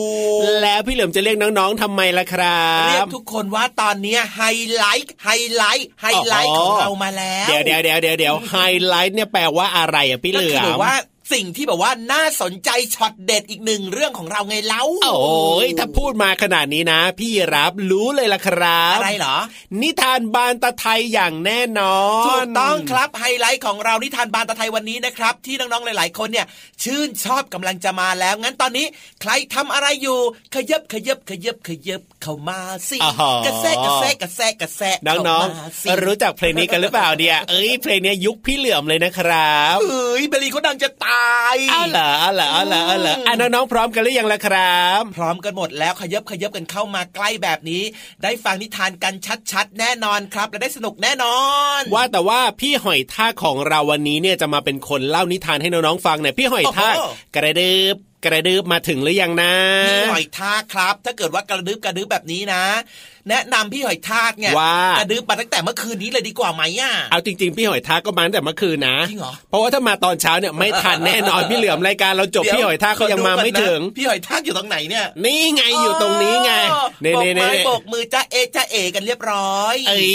[0.61, 4.41] แล้วพี่เหลือมจะเรียกน้องๆทำไมล่ะครับเรียกทุกคนว่าตอนเนี้ยไฮ
[4.73, 10.93] ไลท์ไฮไลท์ไฮไลท์ของเรามาแล้วเดี๋ยวเดี๋ยวเดี๋ยวเดี๋ยวเดี๋ยวไฮไลท์เนี่ยแปลว่าอะไรอะพี่เหลือว่า
[11.33, 19.37] สิ่งที่แบบว่าน่าสนใจช็อตเด็ดอีกหนึ่งเรื่องของเราไงเล่าโอ้ยถ้าพูดมาขนาดนี้นะ พี่รับรู้เลยล่ะครับอะไรเหรอ
[19.81, 26.47] นิทานบานตะไทยอย่างแน่นอนถูกต้องครับไฮไลท์ของเรานิทานบานตะไทยวันนี้นะครับ ที่น้องๆหลาย ๆ คนเนี่ย
[26.83, 28.85] ชื่นชอบกำลังจะมาแล้ว งั้นตอนนี้
[29.21, 30.19] ใครทำอะไรอยู่
[30.55, 32.59] ขยับขยับขยับขยับเข้ามา
[32.89, 41.14] สิอ๋อกระแซะกระแซะกระแซะกระแซะน้เข้าองมาสิๆรู้จักเพลงนี้กันหรือเปล่าเนี่ยเอ้ยเพลงเนี้ยยุคพี่เหลือมเลยนะครับเอ้ยเบลลีเขาดังจะตา
[41.55, 47.83] ยอ้าวเหรออ้าวเหรออ้าวเหรออ้าวเหรออะน้องๆพร้อมกันหรือยังล่ะครับ พร้อมกันหมดแล้วขยับขยับกันเข้ามาใกล้แบบนี้
[48.23, 49.13] ได้ฟังนิทานกัน
[49.51, 51.37] ชัดๆ แน่นอนครับ และได้สนุกแน่นอ
[51.79, 57.95] น ว่าแต่ว่าพี่หอยทากของเราวันนี้เนี่ยจะมาเป็นคนเล่านิทานให้น้องๆฟังเนี่ยพี่หอยทากโอ้โหกระดึบ
[58.25, 59.53] กระดึบมาถึงหรือยังนะ
[59.87, 62.63] พี่หอยทากครับ ถ้าเกิดว่ากระดึบกระดึบแบบนี้นะ
[63.29, 80.09] แนะนำพี่หอยทากเนี่ยว่ากระดึบมาตั้งแต่เมื่อคืนนี้เลยดีกว่าไหมอะเอาจริงๆพี่หอยทากก็มาตั้งแต่เมื่อคืนนะจริงเหรอเพราะว่าถ้ามาตอนเช้าเนี่ยไม่ทันแน่นอนพี่เหลือมรายการเราจบเดี๋วพี่หอยทากก็ยังมาไม่ถึงขอดูก่อนนะพี่หอยทากอยู่ตรงไหนเนี่ยนี่ไงอยู่ตรงนี้ไงอ๋อเน่โบกเน่ไม้เน่โบกมือจ้าเอจ้าเอกันเรียบร้อยเอ้ย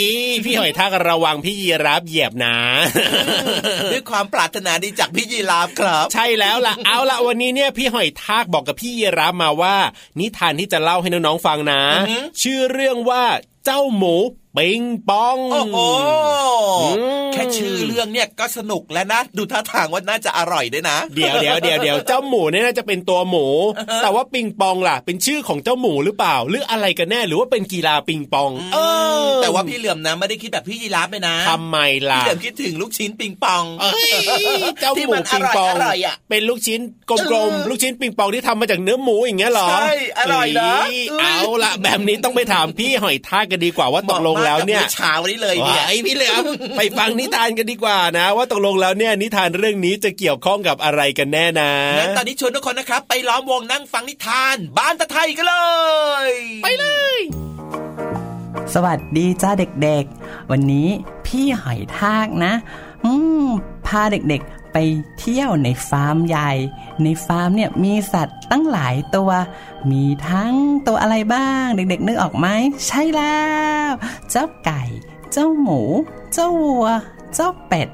[0.45, 2.57] พี่หอยทากระวังพี่ยีรับเหยียบนะ
[3.91, 9.75] ด้วยความปรารถนาดีจากพี่ยีราฟครับ ใช่แล้วล่ะเอาล่ะวันนี้เนี่ยพี่หอยทากบอกกับพี่ยีรับมาว่า
[10.19, 13.23] นิทานที่จะเล่าให้น้องๆฟังนะอือหือชื่อเรื่องว่า
[13.65, 14.15] เจ้าหมู
[14.57, 15.77] ปิงปอง โอ้โห
[16.97, 23.45] อืมแค่ชื่อเรื่องเนี่ยก็สนุกแล้วนะ ดูท่าทางว่าน่าจะอร่อยด้วยนะ เดี๋ยวเดี๋ยวเดี๋ยวเดี๋ยวเจ้าหมูเนี่ยน่าจะเป็นตัวหมู
[24.03, 28.77] แต่ว่าปิงปองล่ะ เป็นชื่อของเจ้าหมูหรือเปล่า หรืออะไรกันแน่หรือว่าเป็นกีฬาปิงปอง เอ
[29.27, 31.77] อ แต่ว่าพี่เหลื่อมนะไม่ได้คิดแบบพี่ยีราฟเลยนะทำไม
[32.11, 34.11] ล่ะพี่เหลื่อมคิดถึงลูกชิ้นปิงปองเอ้ย
[34.79, 36.79] เจ้าหที่มูมันอปิงร่อยปองอร่อยอะเป็นลูกชิ้น
[37.09, 40.73] กลมๆลูกชิ้นปิงปองที่ทำมาจากเนื้อหมูอย่างเงี้ยเหรอใช่อร่อยนะ
[41.19, 46.43] เเอาล่ะแบบนี้ต้องไปถามพี่หอยทากกันดีกว่าว่าตกลงแล้วเนี่ยหมาะกับมื้อเช้านี้เลยเนี่ยไอพี่เหลือม
[46.77, 55.55] ไปฟังนิทานกันดีกว่านะ ว่าตกลงแล้วเนี่ยนิทานเรื่องนี้จะเกี่ยวข้องกับอะไรกันแน่นะงั้นตอนนี้ชวนทุกคนนะครับ ไปล้อมวงนั่งฟังนิทาน บ้านตะไทยกันเล
[56.29, 56.31] ย
[56.63, 56.85] ไปเล
[57.17, 57.19] ย
[58.73, 59.51] สวัสดีจ้า
[59.83, 60.87] เด็กๆ วันนี้
[61.25, 62.53] พี่หอยทากนะ
[63.05, 63.13] อื
[63.43, 63.45] ม
[63.87, 64.77] พาเด็กๆ ไป
[65.19, 66.51] เที่ยวในฟาร์มใหญ่
[67.03, 69.31] ในฟาร์มเนี่ยมีสัตว์ตั้งหลายตัว
[69.91, 70.53] มีทั้ง
[70.87, 72.47] ตัวอะไรบ้าง เด็กๆนึกออกไหม
[72.87, 73.41] ใช่แล้
[73.89, 73.91] ว
[74.29, 74.83] เจ้าไก่
[75.31, 75.81] เจ้าหมู
[76.33, 76.87] เจ้าวัว
[77.35, 77.87] เจ้าเป็ด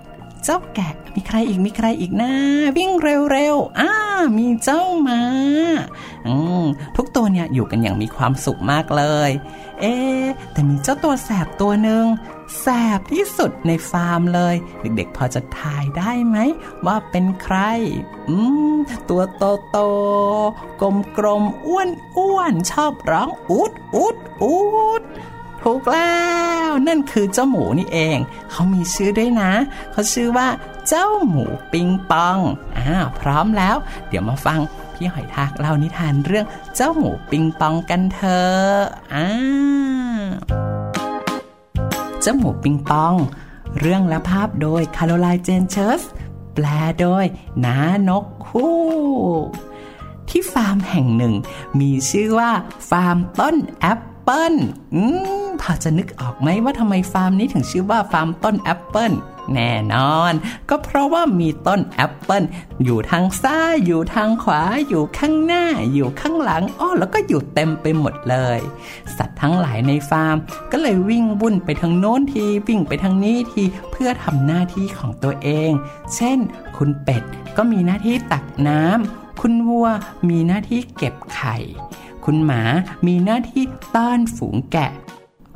[0.44, 2.32] เจ้าแกะ มีใครอีกมีใครอีกนะ
[2.78, 3.92] วิ่งเร็วๆอ้า
[4.38, 5.22] มีเจ้ามา
[6.28, 6.66] อืม
[6.96, 9.30] ทุกตัวเนี่ยอยู่กันอย่างมีความสุขมากเลย
[9.82, 9.94] เอ๊
[10.52, 12.06] แต่มีเจ้าตัวแสบตัวหนึ่ง
[12.60, 12.66] แส
[12.98, 16.38] บที่สุดในฟาร์มเลย เด็กๆ พอจะทายได้ไหม
[16.86, 17.58] ว่าเป็นใคร
[18.30, 18.36] อื
[18.74, 18.78] ม
[19.10, 19.78] ตัวโตโต
[20.82, 24.56] กลมกลมๆอ้วนอ้วนๆชอบร้องอูดอูดอู
[25.00, 25.04] ด
[25.62, 26.22] ถูกแล้
[26.68, 28.18] วนั่นคือเจ้าหมูนี่เอง
[28.52, 29.52] เขามีชื่อด้วยนะ
[29.92, 30.48] เขาชื่อว่า
[30.88, 32.40] เจ้าหมูปิงปอง
[32.78, 32.88] อ่า
[33.20, 33.76] พร้อมแล้ว
[34.08, 34.60] เดี๋ยวมาฟัง
[34.94, 36.46] พี่หอยทากเล่านิทานเรื่อง
[36.76, 38.80] เจ้าหมูปิงปองกันเถอะ
[39.14, 39.28] อ่า
[42.30, 43.16] เจ้าหมูปิงปอง
[43.80, 46.02] เรื่องและภาพโดยคาโรไลน์เจนเชส
[46.54, 46.66] แปล
[47.00, 47.26] โดย
[47.66, 47.78] น้า
[48.10, 48.78] นกฮูก
[50.30, 51.34] ที่ฟาร์มแห่งหนึ่ง
[51.80, 52.52] มีชื่อว่า
[52.90, 54.54] ฟาร์มต้นแอปเปิล
[54.94, 55.02] อื
[55.46, 59.12] มพอจะนึกออกไหมว่าทำไมฟาร์มนี้ถึงชื่อว่าฟาร์มต้นแอปเปิล
[59.54, 60.34] แน่นอน
[60.70, 62.44] ก็เพราะว่ามีต้นแอปเปิล
[62.84, 68.60] อยู่ทางซ้าย อยู่ทางขวา อยู่ข้างหน้า อยู่ข้างหลังอ้อแล้วก็อยู่เต็มไปหมดเลย
[69.18, 70.36] สัตว์ทั้งหลายในฟาร์ม
[70.72, 75.72] ก็เลยวิ่งวุ่นไปทางโน้นทีวิ่งไปทางนี้ทีเพื่อทำหน้าที่ของตัวเอง
[76.16, 76.40] เช่น
[76.78, 77.24] คุณเป็ด
[77.58, 79.88] ก็มีหน้าที่ตักน้ำคุณวัว
[80.30, 81.58] มีหน้าที่เก็บไข่
[82.26, 82.62] คุณหมา
[83.08, 83.64] มีหน้าที่
[83.96, 84.92] ต้อนฝูงแกะ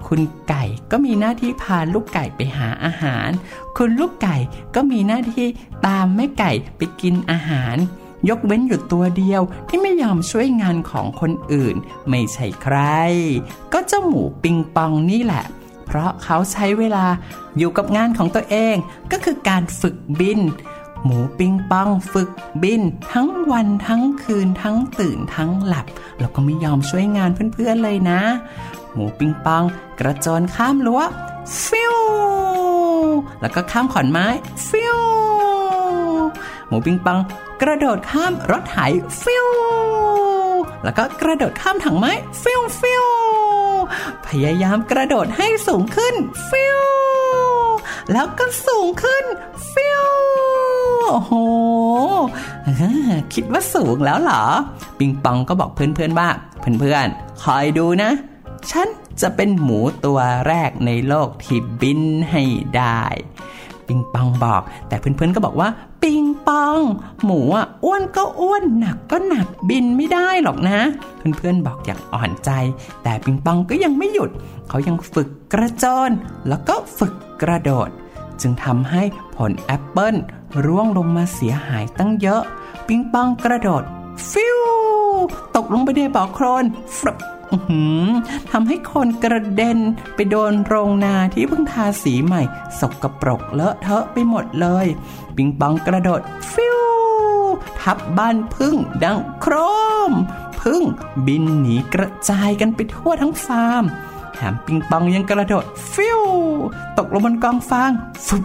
[0.07, 3.29] คุณไก่ก็มีหน้าที่พาลูกไก่ไปหาอาหาร
[3.77, 4.37] คุณลูกไก่
[4.75, 5.47] ก็มีหน้าที่
[5.87, 7.75] ตามแม่ไก่ไปกินอาหาร
[8.29, 11.75] ยกเว้นอยู่ตัวเดียวที่ไม่ยอมช่วยงานของคนอื่น
[12.09, 12.77] ไม่ใช่ใคร
[13.73, 15.45] ก็เจ้าหมูปิงปองนี่แหละ
[15.85, 17.05] เพราะเขาใช้เวลา
[17.57, 18.75] อยู่กับงานของตัวเอง
[19.11, 20.39] ก็คือการฝึกบิน
[21.03, 22.29] หมูปิงปองฝึก
[22.63, 22.81] บิน
[23.11, 25.85] ทั้งวันทั้งคืนทั้งตื่นทั้งหลับ
[26.19, 28.21] แล้วก็ไม่ยอมช่วยงานเพื่อนๆเลยนะ
[28.93, 29.63] หมูปิ้งปอง
[29.99, 31.01] กระโจนข้ามรั้ว
[31.65, 31.95] ฟิว
[33.41, 34.27] แล้วก็ข้ามขอนไม้
[34.67, 34.97] ฟิว
[36.67, 37.19] หมูปิ้งปอง
[37.61, 38.77] กระโดดข้ามรถไถ
[39.23, 39.47] ฟิว
[40.83, 42.11] แล้วก็กระโดดข้ามถังไม้
[42.43, 43.05] ฟิวฟิว
[44.27, 46.15] พยายามกระโดดให้สูงขึ้น
[46.49, 46.79] ฟิว
[48.11, 49.23] แล้วก็สูงขึ้น
[49.73, 50.03] ฟิว
[51.07, 51.33] โอ้โห
[53.33, 54.43] คิดว่าสูงแล้วเหรอ
[54.99, 56.29] ปิงปองก็บอกเพื่อนๆว่า
[56.79, 58.11] เพื่อนๆคอยดูนะ
[58.69, 58.87] ฉัน
[59.21, 62.01] จะเป็นหมูตัวแรกในโลกที่บิน
[62.31, 62.43] ให้
[62.77, 63.01] ได้
[63.87, 65.69] ปิงปองบอก แต่เพื่อนๆก็บอกว่า
[66.03, 66.79] ปิงปอง
[67.25, 70.79] หมูอะอ้วนก็อ้วนหนักก็หนักบินไม่ได้หรอกนะ
[71.37, 72.51] เพื่อนๆบอกอย่างอ่อนใจ
[73.03, 74.29] แต่ปิงปองก็ยังไม่หยุด
[74.69, 76.11] เขายังฝึกกระโจน
[76.47, 77.89] แล้วก็ฝึกกระโดด
[78.41, 79.03] จึงทำให้
[79.35, 80.15] ผลแอปเปิล
[80.65, 82.41] ร่วงลงมาเสียหายตั้งเยอะ
[82.87, 83.83] ปิงปองกระโดด
[84.31, 84.59] ฟิว
[85.55, 86.63] ตกลงไปในบ่อโคลน
[86.97, 87.17] ฟรับ
[88.51, 89.77] ทำให้โคลนกระเด็น
[90.15, 92.41] ไปโดนโรงนาที่เพิ่งทาสีใหม่
[92.79, 94.87] สกปรกเลอะเทอะไปหมดเลย
[95.35, 96.21] ปิงปองกระโดด
[96.51, 96.79] ฟิว
[97.81, 99.55] ทับบ้านผึ้งดังโคร
[100.09, 100.11] ม
[100.61, 100.81] พึ่ง
[101.27, 103.83] บินหนีกระจายกันไปทั่วทั้งฟาร์ม
[104.33, 106.21] แถมปิงปองยังกระโดด ฟิว
[106.97, 107.91] ตกลงบนกองฟาง
[108.27, 108.43] ฟุบ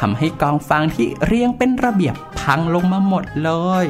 [0.00, 3.50] ทำให้กองฟางที่เรียงเป็นระเบียบพังลงมาหมดเล
[3.84, 3.86] ย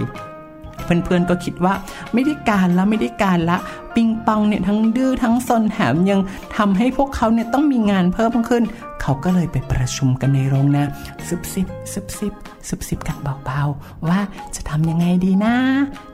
[0.84, 1.74] เพื่อนๆก็คิดว่า
[2.12, 3.58] ไม่ได้การละไม่ได้การละ
[3.94, 6.20] ปิงปองเนี่ยทั้งดื้อทั้งซนแถมยัง
[6.56, 8.62] ทำให้พวกเขาเนี่ยต้องมีงานเพิ่มขึ้น
[9.02, 10.84] เขาก็เลยไปประชุมกันในโรงนา
[11.28, 12.32] ซุบซิบซุบซิบ
[12.68, 14.20] ซุบซิบกันเบาๆว่า
[14.54, 15.54] จะทำยังไงดีนะ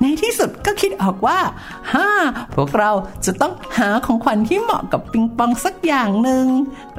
[0.01, 1.39] ในที่สุดก็คิดออกว่า
[1.93, 2.09] ฮ่า
[2.55, 2.91] พวกเรา
[3.27, 6.47] จะต้องหาของขวัญที่เหมาะกับปิงปองสักอย่างหนึ่ง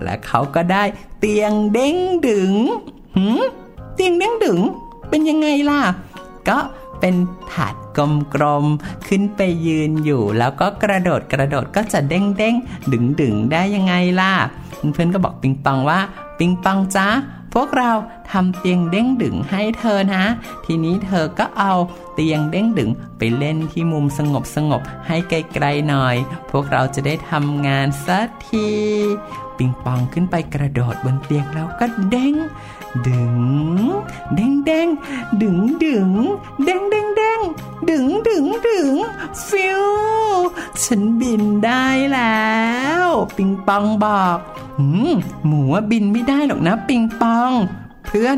[0.04, 0.84] และเขาก็ได้
[1.20, 1.96] เตียงเด้ง
[2.28, 2.54] ดึง
[3.16, 3.42] หืม
[3.96, 4.60] เตียงเด้งดึง
[5.10, 5.82] เป็นยังไงล่ะ
[6.48, 7.16] ก็เเป็น
[7.52, 7.76] ถาด
[8.36, 12.56] กลมๆขึ้นไปยืนอยู่ แล้วก็กระโดดกระโดดก็จะเด้งเด้ง
[12.92, 14.34] ดึงดึงได้ยังไงล่ะ
[14.94, 16.00] เพื่อนๆก็บอกปิงปองว่า
[16.40, 17.08] ปิงปองจ้า
[17.54, 17.92] พวกเรา
[18.32, 20.24] ทำเตียงเด้งดึงให้เธอนะ
[20.66, 21.74] ทีนี้เธอก็เอา
[22.14, 26.16] เตียงเด้งดึงไปเล่นที่มุมสงบสงบให้ไกลๆหน่อย
[26.52, 28.68] พวกเราจะได้ทำงานสักที
[29.58, 32.36] ปิงปองขึ้นไปกระโดดบนเตียงแล้วก็เด้ง
[33.08, 33.36] ดึง
[34.36, 34.88] เด้งเด้ง
[35.42, 36.10] ดึงดึง
[36.66, 37.40] เด้งเด้งเด้ง
[37.90, 38.94] ดึงดึงดึง
[39.48, 39.84] ฟิว
[40.84, 42.52] ฉันบินได้แล้
[43.06, 44.38] ว ปิงปองบอก
[44.78, 45.12] หืม
[45.46, 47.52] หมูว่าบินไม่ได้หรอกนะปิงปอง
[48.06, 48.38] เพื่อน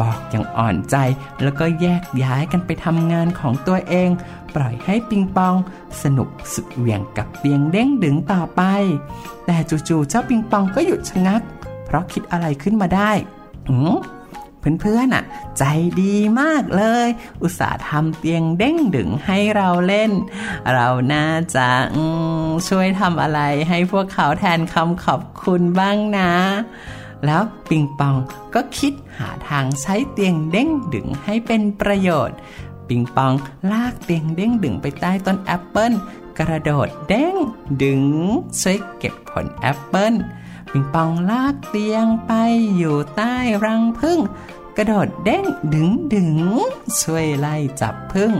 [0.00, 0.96] บอกอย่างอ่อนใจ
[1.42, 4.10] แล้วก็แยกย้ายกันไปทำงานของตัวเอง
[4.54, 5.54] ปล่อยให้ปิงปอง
[6.02, 8.62] สนุกสุดเหวี่ยงกับเตียงเด้งดึงต่อไป
[9.46, 9.56] แต่
[9.88, 11.42] จู่ๆเจ้าปิงปองก็หยุดชะงัก
[11.84, 13.12] เพราะคิดอะไรขึ้นมาได้
[14.80, 15.24] เพื่อนๆอะ
[15.58, 15.64] ใจ
[16.00, 17.08] ดีมากเลย
[17.42, 20.12] อุตส่าห์ทำเตียงเด้งดึงให้เราเล่น
[20.74, 21.68] เราน่าจะ
[22.68, 26.32] ช่วยทำอะไรให้พวกเขาแทนคำขอบคุณบ้างนะ
[27.26, 28.16] แล้วปิงปอง
[28.54, 32.36] ก็คิดหาทางใช้เตียงเด้งดึงให้เป็นประโยชน์
[32.88, 33.32] ปิงปอง
[33.70, 35.92] ลากเตียงเด้งดึงไปใต้ต้นแอปเปิล
[36.38, 37.36] กระโดดเด้ง
[37.82, 38.04] ดึง
[38.60, 40.14] ช่วยเก็บผลแอปเปิ้ล
[40.72, 42.32] ปิงปองลากเตียงไป
[42.76, 44.20] อยู่ใต้รังผึ้ง
[44.76, 46.38] กระโดดเด้งดึงดึง
[47.00, 48.32] ช่วยไล่จับพึ่ง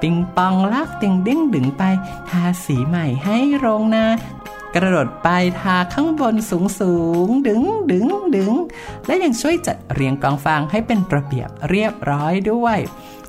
[0.00, 1.82] ปิงปองลากเตียงเด้งดึงไป
[2.28, 4.04] ทาสีใหม่ให้โรงนา
[4.74, 5.28] กระโดดไป
[5.60, 6.94] ทาข้างบนสูงสู
[7.26, 8.52] งดึงดึงดึง
[9.06, 12.78] และยังช่วยจัดเรียงกองฟางให้เป็นระเบียบเรียบร้อยด้วย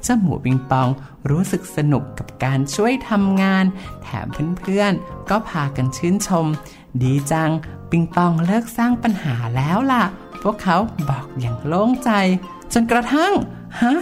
[0.06, 0.90] เจ้าหมูปิงปอง
[1.30, 3.66] รู้สึกสนุกกับการช่วยทำงาน
[4.04, 4.28] แถม
[4.60, 6.46] เพื่อนๆ ก็พากันชื่นชม
[7.04, 7.52] ดีจัง
[7.92, 10.04] ปิงปองเลิกสร้างปัญหาแล้วล่ะ
[10.42, 10.78] พวกเขา
[11.10, 12.12] บอกอย่างโล่งใจ
[12.74, 13.34] จนกระทั่ง
[13.82, 13.94] ฮะ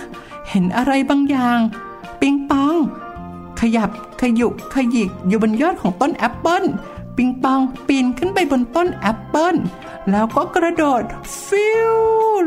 [0.49, 1.59] เห็นอะไรบางอย่าง
[2.21, 2.75] ปิงปอง
[3.59, 3.89] ขยับ
[4.21, 6.63] ขยุกขยิกอยู่บนยอดของต้นแอปเปิ้ล
[7.18, 9.55] ปิงปองปีนขึ้นไปบนต้นแอปเปิล
[10.09, 11.03] แล้วก็กระโดด
[11.45, 11.93] ฟิว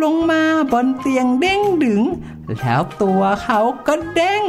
[0.03, 0.43] ลงมา
[0.73, 2.03] บนเตียงเด้งดึง
[2.59, 4.43] แล้วตัวเขาก็เด้ง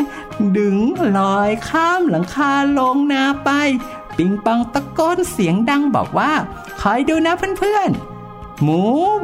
[0.58, 0.78] ดึง
[1.18, 3.50] ลอยข้ามหลังคาลงนาไป
[4.18, 6.32] ปิงปองตะโกนเสียงดังบอกว่า
[6.82, 8.82] คอยดูนะเพื่อนๆ หมู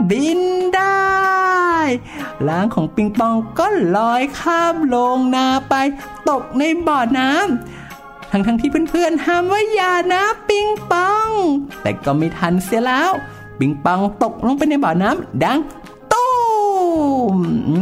[0.09, 0.41] บิน
[0.75, 1.03] ได้
[2.47, 3.65] ล้างของปิงปองก็
[3.97, 5.75] ลอยข้ามลงนาไป
[6.29, 7.82] ตกในบ่อน้ำ
[8.35, 11.29] ทั้งทั้งที่เพื่อนๆห้ามว่าอย่านะปิงปอง
[11.83, 13.11] แต่ก็ไม่ทันเสียแล้ว
[13.59, 15.59] ปิงปองตกลงไปในบ่อน้ำดัง
[16.13, 16.33] ตู้
[17.35, 17.77] มอื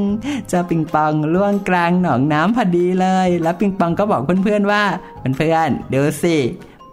[0.00, 0.02] ม
[0.48, 4.82] เจ้าปิงปองล่วงกลางหนองน้ำพอดีเลย แล้วปิงปองก็บอกเพื่อนๆว่า
[5.36, 6.36] เพื่อนๆดูสิ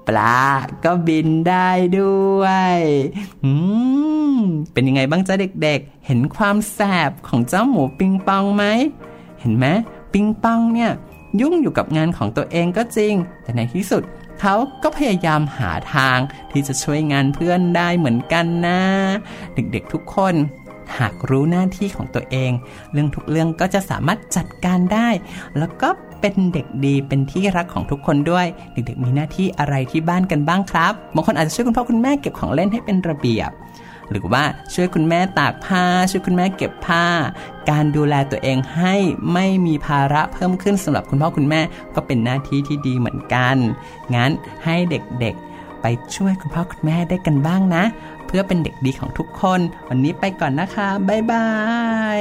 [0.07, 0.41] ปลา
[0.83, 2.43] ก็บินได้ด้ว
[2.75, 2.77] ย
[3.43, 3.51] อื
[4.33, 4.37] ม
[4.73, 8.65] เป็นยังไงบ้างจ้าเด็กๆ เห็นความแสบของเจ้าหมูปิงปองไหม
[9.41, 9.65] เห็นไหม
[10.13, 10.91] ปิงปองเนี่ย
[11.41, 13.13] ยุ่งอยู่กับงานของตัวเองก็จริง
[13.43, 14.03] แต่ในที่สุด
[14.41, 16.17] เขาก็พยายามหาทาง
[16.51, 18.81] ที่จะช่วยงานเพื่อนได้เหมือนกันนะ
[19.53, 20.35] เด็กๆทุกคน
[20.97, 22.51] หากรู้หน้าที่ของตัวเอง
[22.91, 25.09] เรื่องทุกเรื่องก็จะสามารถจัดการได้
[25.57, 25.89] แล้วก็
[26.21, 33.51] เป็นเด็กดีเป็นที่รักของทุกคนด้วย เด็กๆมีหน้าที่อะไรที่บ้านกันบ้างครับบางคนอาจจะช่วยคุณพ่อคุณแม่เก็บของเล่นให้เป็นระเบียบ
[34.13, 34.43] หรือว่า
[34.73, 37.05] ช่วยคุณแม่ตากผ้า ช่วยคุณแม่เก็บผ้า
[37.69, 38.95] การดูแลตัวเองให้
[39.33, 41.61] ไม่มีภาระเพิ่มขึ้นสำหรับคุณพ่อคุณแม่
[41.95, 43.55] ก็เป็นหน้าที่ที่ดีเหมือนกัน
[44.15, 44.31] งั้น
[44.65, 45.85] ให้เด็กๆ ไป
[46.15, 47.83] ช่วยคุณพ่อคุณแม่ได้กันบ้างนะ
[48.27, 49.59] เพื่อเป็นเด็กดีของทุกคน
[49.89, 51.47] วันนี้ไปก่อนนะคะ บ๊ายบา
[52.17, 52.19] ย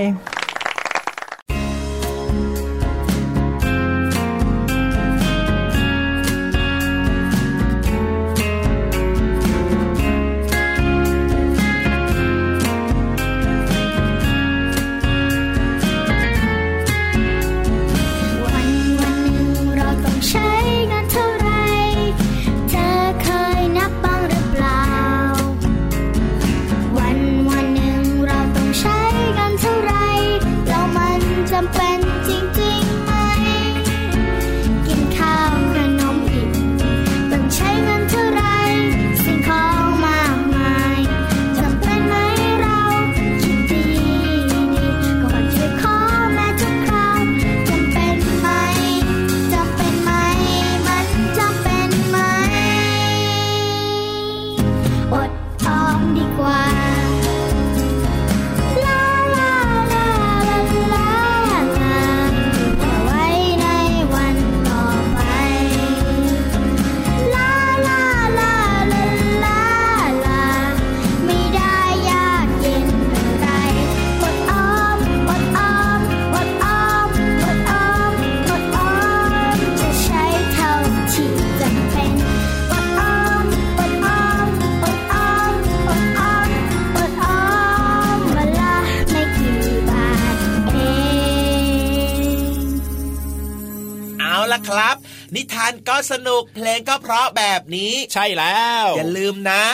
[96.10, 99.64] สนุกเพลงก็เพราะแบบนี้ ใช่แล้ว อย่าลืมนะ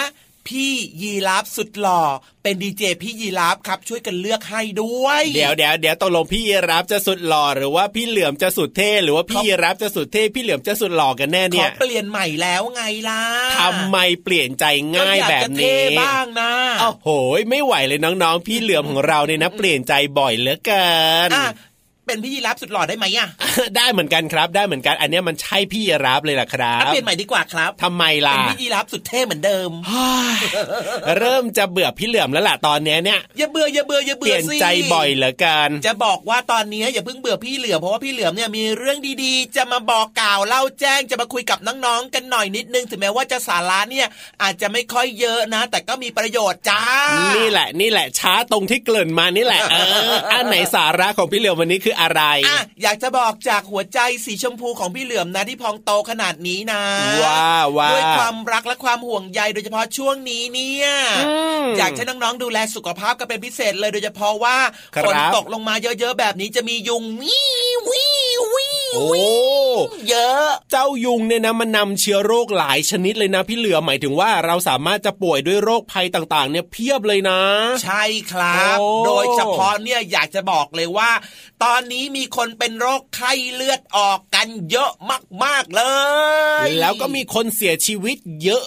[0.49, 0.73] พี่
[1.03, 2.03] ยีราฟสุดหล่อ
[2.43, 13.23] เป็นดีเจพี่ยีราฟครับช่วยกันเลือกให้ด้วย เดี๋ยวเดี๋ยวเดี๋ยวตกลงพี่ยีรับจะสุดหล่อหรือว่าพี่เหลือมจะสุดเท่หรือว่าพี่ยีรับจะสุดเท่พี่เหลือมจะสุดหล่อกันแน่ขเนี่อยเปลี่ยนใหม่แล้วไงล่ะ
[13.59, 14.65] ทำไมเปลี่ยนใจ
[14.97, 17.09] ง่ายก็อแบกบจะเท่นี้บ้างนะโอ้โห
[17.51, 20.89] ไม่ไหวเลยน้องๆ พี่เหลือมของเราเนี่ยนะ เปลี่ยนใจบ่อยเหลือเกิ
[21.29, 21.47] นอะ
[22.09, 23.29] เป็นพี่ยีราฟสุดหล่อได้ไหมอะ
[23.77, 29.71] ได้เหมือนกันครับได้เหมือนกันอันเนี้ยมันใช่พี่ยีรับเลยล่ะครัอะบเปลี่ยนใหม่ดีกว่าครับทำไมล่ะเป็นพี่ยีราฟสุดเท่เหมือนเดิม
[31.19, 44.07] เริ่มจะเบื่อพี่เหลือมแล้วล่ะตอนเนี้ยเนี่ยอย่าเบื่ออย่าเบื่ออย่าเปเบื่อลี่ยนสิใจบ่อยเหลือเกินจะบอกว่าตอนนี้อย่าเพิ่งเบื่อพี่เหลือมเพราะว่าพี่เหลือมเนี่ยมีเรื่องดีๆ จะมาบอกกล่าวเล่าแจ้งจะมาคุยกับน้องๆกันหน่อยนิดนึงถึงแม้ว่าจะสาระเนี่ย
[44.43, 46.83] อาจจะไม่ค่อยเยอะนะ แต่ก็มีประโยชน์จ้า
[47.37, 49.77] นี่แหละนี่แหละช้าตรงที่เกริ่นมานี่แหละเอ
[50.13, 56.83] ออันไหนสาระของพี่เหลือมวันนี้คืออะไรอะอยากจะบอกจากหัวใจสีชมพูของพี่เหลือมนะที่พองโตขนาดนี้นะ
[57.25, 60.87] ว้าว่าด้วยความรักและความห่วงใยโดยเฉพาะช่วงนี้เนี่ย
[61.65, 64.57] มอยากให้น้องๆดูแลสุขภาพกันเป็นพิเศษเลยโดยเฉพาะว่า
[64.95, 67.39] ครับฝนตกลงมาเยอะๆแบบนี้จะมียุงวิ
[67.79, 68.07] ววิ
[68.39, 69.09] ววิวโอ้
[70.09, 77.41] เยอะ เจ้ายุงเนี่ยนะมันนำเชื้อโรคหลายชนิดเลยนะพี่เหลือมหมายถึงว่าเราสามารถจะป่วยด้วยโรคภัยต่างๆ เนี่ยเพียบเลยนะ
[77.85, 81.11] ใช่ครับโอ้โดยเฉพาะเนี่ยอยากจะบอกเลยว่า
[81.65, 84.91] ตอนนี้มีคนเป็นโรคไข้เลือดออกกันเยอะ
[85.45, 85.83] มากๆเล
[86.67, 88.65] ย แล้วก็มีคนเสียชีวิตเยอะ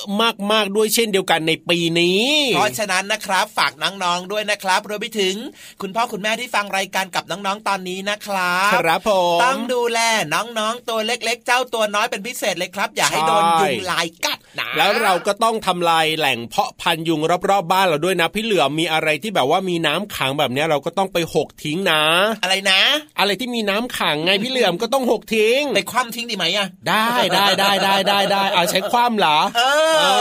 [0.52, 5.36] มากๆด้วยเช่นเดียวกันในปีนี้ เพราะฉะนั้นนะครับ ฝากน้องๆด้วยนะครับรวมไปถึง
[5.82, 10.00] คุณพ่อคุณแม่ที่ฟังรายการกับน้องๆตอนนี้นะครับครับผมต้องดูแล
[10.34, 17.20] น้องๆตัวเล็กๆ เจ้าตัวน้อยเป็นพิเศษเลยครับ อย่าให้โดนยุงลายกัดนะแล้วเราก็ต้องทำลายแหล่งเพาะพันธุ์ยุง
[17.50, 22.02] รอบๆบ้านเราด้วยนะพี่เหลือมีอะไรที่แบบว่ามีน้ำขังแบบนี้เราก็ต้องไปหกทิ้งนะ
[22.44, 22.82] อะไรนะ
[23.20, 29.62] อะไรที่มีน้ำขังไงพี่เหลือมก็ต้องหกทิ้ง ไปคว่ำทิ้งดีไหมอะได้ได้ได้ได้ได้ได้เอาใช้คว่ำเหรอเอ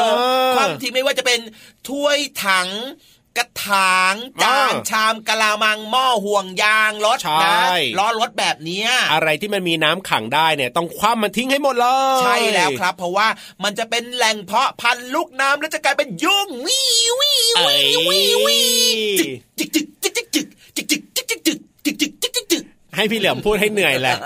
[0.09, 0.11] อ
[0.57, 1.41] คว่ำทิ้งไม่ว่าจะเป็น
[1.89, 2.69] ถ้วยถัง
[3.39, 7.57] กระถางจานชามกะลามังหม้อห่วงยางรถนะ
[7.99, 11.87] ล้อรถแบบนี้อะไรที่มันมีน้ำขังได้เนี่ยต้องคว่ำมันทิ้งให้หมดเล
[12.19, 13.29] ยใช่แล้วครับ เพราะว่า
[13.65, 16.81] มันจะเป็นแหล่งเพาะพันธุ์ลูกน้ำแล้วจะกลายเป็นยุ่งวิ
[17.11, 17.57] ววิว
[18.11, 18.61] วิววิ
[19.21, 22.20] จิกจิกจิกจิกจิกจิกจิกจิกจิกจิกจิกจิกจิกจิกจิก
[22.97, 24.17] ให้พี่เหลือมพูดให้เหนื่อยแหละ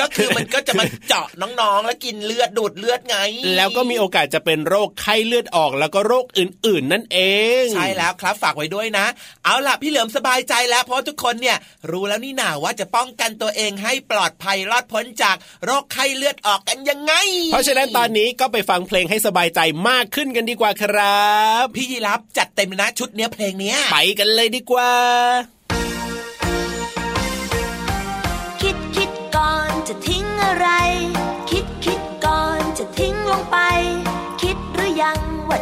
[0.00, 3.16] ก็คือมันก็จะมาเจาะน้องๆ แล้วกินเลือดดูดเลือดไง
[3.56, 7.18] แล้วก็มีโอกาสจะเป็นโรคไข้เลือดออกแล้วก็โรคอื่นๆ นั่นเอ
[7.62, 9.06] ง ใช่แล้วครับฝากไว้ด้วยนะ
[9.44, 11.56] เอาล่ะพี่เหลือมสบายใจแล้วเพราะทุกคนเนี่ย
[11.90, 17.12] รู้แล้วนี่นาว่าจะป้องกันตัวเองให้ปลอดภัยรอดพ้นจากโรคไข้เลือดออกกันยังไง
[17.52, 21.28] เพราะฉะนั้นตอนนี้ก็ไปฟังเพลงให้สบายใจมากขึ้นกันดีกว่าครั
[21.62, 24.90] บ พี่ยีรับจัดเต็มนะชุดเนี้ยเพลงเนี้ยไปกันเลยดีกว่า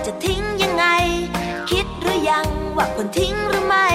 [0.07, 0.87] จะทิ้งยังไง
[1.71, 3.89] คิดหรือยังว่าควรทิ้งหรือไม่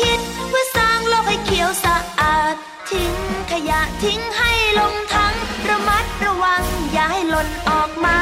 [0.00, 2.54] คิดเพื่อสร้างโลกให้เขียวสะอาด
[2.90, 3.14] ทิ้ง
[3.50, 5.34] ขยะทิ้งให้ลงถัง
[5.68, 8.18] ระมัดระวังอย่าให้หล่นออกมา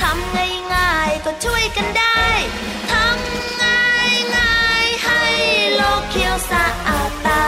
[0.00, 2.20] ทำง่ายง่ายก็ช่วยกันได้
[2.92, 5.22] ทำง่ายง่ายให้
[5.76, 7.44] โลกเขียวสะอาดตา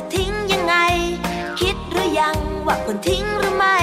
[0.00, 0.76] จะทิ้งยังไง
[1.60, 3.78] คิดหรือยังว่าควรทิ้งหรือไม่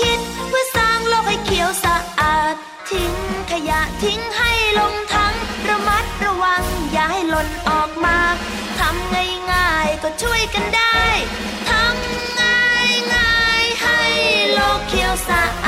[0.00, 2.54] คิดเพื่อสร้างโลกให้เขียวสะอาด
[2.90, 3.12] ทิ้ง
[3.50, 5.34] ขยะทิ้งให้ลงทั้ง
[5.68, 8.18] ระมัดระวังอย่าให้หล่นออกมา
[8.78, 9.14] ทำ
[9.52, 11.00] ง่ายๆก็ช่วยกันได้
[11.70, 14.00] ทำง่ายง่ายให้
[14.52, 15.67] โลกเขียวสะอา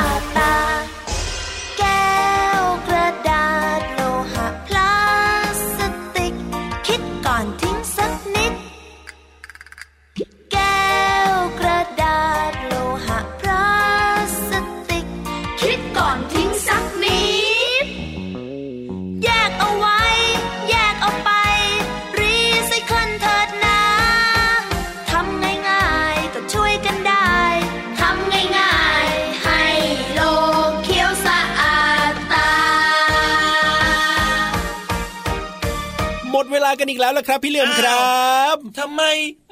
[36.79, 39.03] กันอีกแล้วล่ะครับ พี่เหลือมครับทำไม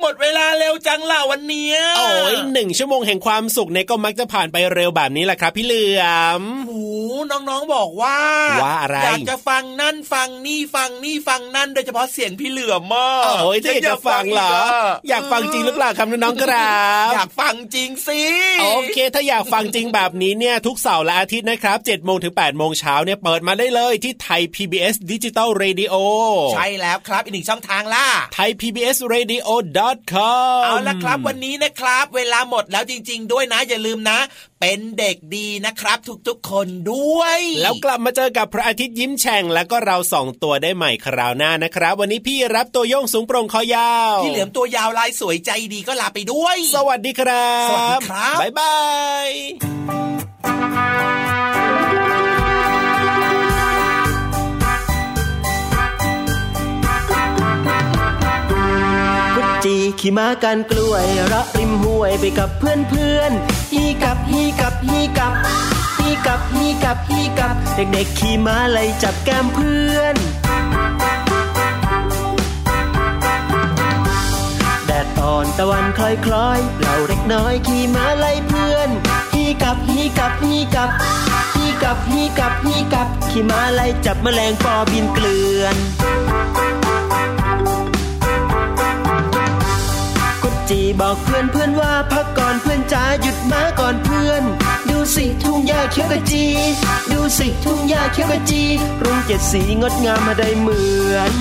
[0.01, 6.03] หมดเวลาเร็วจังล่ะวันนี้โอ้ยหนึ่งชั่วโมงแห่งความสุขในก็มักจะผ่านไปเร็วแบบนี้แหละครับ พี่เหลือ
[6.39, 6.83] มโอ้
[7.31, 8.17] น้องๆบอกว่า
[8.63, 14.53] ว่าอะไรอยากจะฟังนั่นฟังนี่ฟังนี่ฟังนั่นโดยเฉพาะเสียงพี่เหลือมมากโอ้ยจะอยากฟังเหรอ
[15.09, 18.21] อยากฟังจริงหรือเปล่าครับน้องๆครับอยากฟังจริงสิ
[18.61, 25.95] โอเค ถ้าอยากฟังจริงแบบนี้เนี่ยทุกเสาร์และอาทิตย์นะครับ7จ็ดโมงถึง8ปดโมงเช้าเนี่ยเปิดมาได้เลยที่ไทย PBS Digital Radio
[26.53, 29.47] ใช่แล้วครับอีกหนึ่งช่องทางล่ะไทย PBS Radio
[30.11, 34.19] com เอาละครับวันนี้นะครับ เวลาหมดแล้วจริง ๆ ด้วยนะอย่าลืมนะ
[34.59, 48.75] เป็นเด็กดีนะครับ ทุกๆคนด้วย แล้วกลับมาเจอกับพระอาทิตย์ยิ้มแฉ่งแล้วก็เราสองตัวได้ใหม่คราวหน้านะครับ วันนี้พี่รับตัวโยงสูงโปร่งคอยาวพี่เหลือมตัวยาวลายสวยใจดีก็ลาไปด้วย สวัสดีครับ สวัสดีครับบ๊ายบา
[51.25, 63.31] ยีขี่ม้ากันกล้วยระริมห้วยไปกับเพื่อนเพื่อน
[63.73, 65.33] ฮีกับฮีกับฮีกับ
[65.99, 70.15] ฮีกับฮีกับฮีกับ เด็กๆขี่ม้าไล่จับแก้มเพื่อน
[74.85, 78.89] แดดอ่อนตะวันคล้อยคล้อยเราเด็กน้อยขี่ม้าไล่เพื่อน
[79.33, 80.89] ฮีกับฮีกับฮีกับ
[81.55, 85.77] ฮีกับฮีกับฮีกับขี่ม้าไล่จับแมลงปอบินเกลื่อน
[90.69, 94.43] จีบอกเพื่อนเพื่อนว่าพักก่อนเพื่อนจ๋าหยุดมาก่อนเพื่อน
[94.89, 96.45] ดูสิทุ่งหญ้าเขียวกะจี
[97.11, 98.63] ดูสิทุ่งหญ้าเขียวกะจี
[99.03, 100.81] รุ้งเจ็ดสีงดงามมาได้เหมื
[101.13, 101.31] อน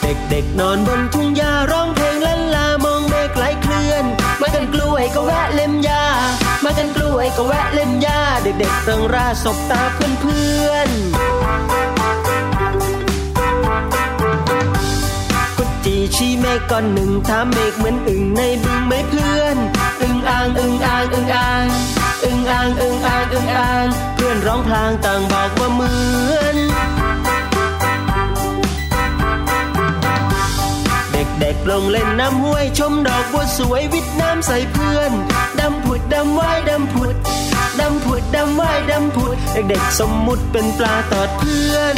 [0.00, 4.04] เเด็กๆนอนบนทุ่งหญ้าร้องเพลงลันลามองเมฆไหลเคลื่อน
[4.40, 6.04] มากันกล้วยก็แวะเล่มหญ้า
[6.64, 12.01] มากันกล้วยก็แวะเล่มหญ้าเด็กๆเริงราสบตาเพื่อนๆ
[16.16, 19.56] ชี้เมฆก้อนหนึ่งถามเมฆเหมือนอึ่งในบึงไหมเพื่อน
[20.02, 21.66] อึ่งอ่างอึ่งอ่างอึ่งอ่าง
[22.24, 25.92] อึ่งอ่างอึ่งอ่างอึ่งอ่างเพื่อนร้องพลางต่างบอกว่าเหมื
[26.36, 26.56] อน
[31.40, 35.12] เด็กๆลงเล่นน้ำห้วยชมดอกบัวสวยวิทน้ำใส่เพื่อน
[35.60, 37.16] ดำผุดดำว่ายดำผุด
[37.80, 41.96] ดำผุดดำว่ายดำผุด เด็กๆสมมุติเป็นปลาตอดเพื่อน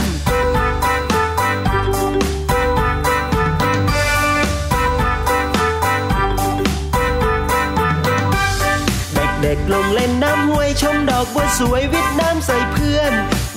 [9.55, 13.13] ด็กๆลงเล่นน้ำห้วยชมดอกบัวสวยวิทน้ำใส่เพื่อน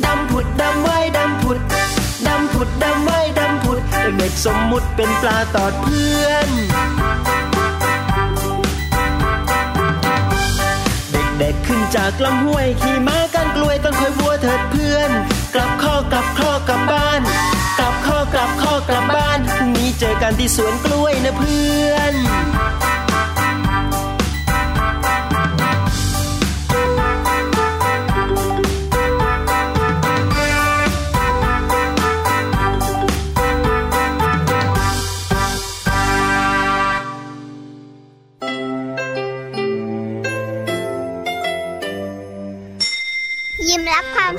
[0.06, 1.60] ดำผุดดำว่ายดำผุด
[2.28, 3.80] ดำผุดดำว่ายดำผุด
[4.20, 6.50] เด็กๆสมมุติเป็นปลาตอดเพื่อน
[11.39, 15.12] เด็กๆขึ้นจากลำห้วยขี่ม้ากันกล้วยต้นคอยบัวเถิดเพื่อน
[15.54, 17.22] กลับข้อกลับข้อกลับบ้าน
[17.80, 22.16] กลับข้อกลับข้อกลับบ้านพรุ่งนี้เจอกันที่สวนกล้วยนะเพื่อน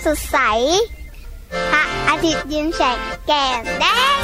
[0.08, 0.40] สดใส
[1.70, 3.84] พระอาทิตย์ยิ้มแฉกแก้มแดงแด
[4.16, 4.17] ง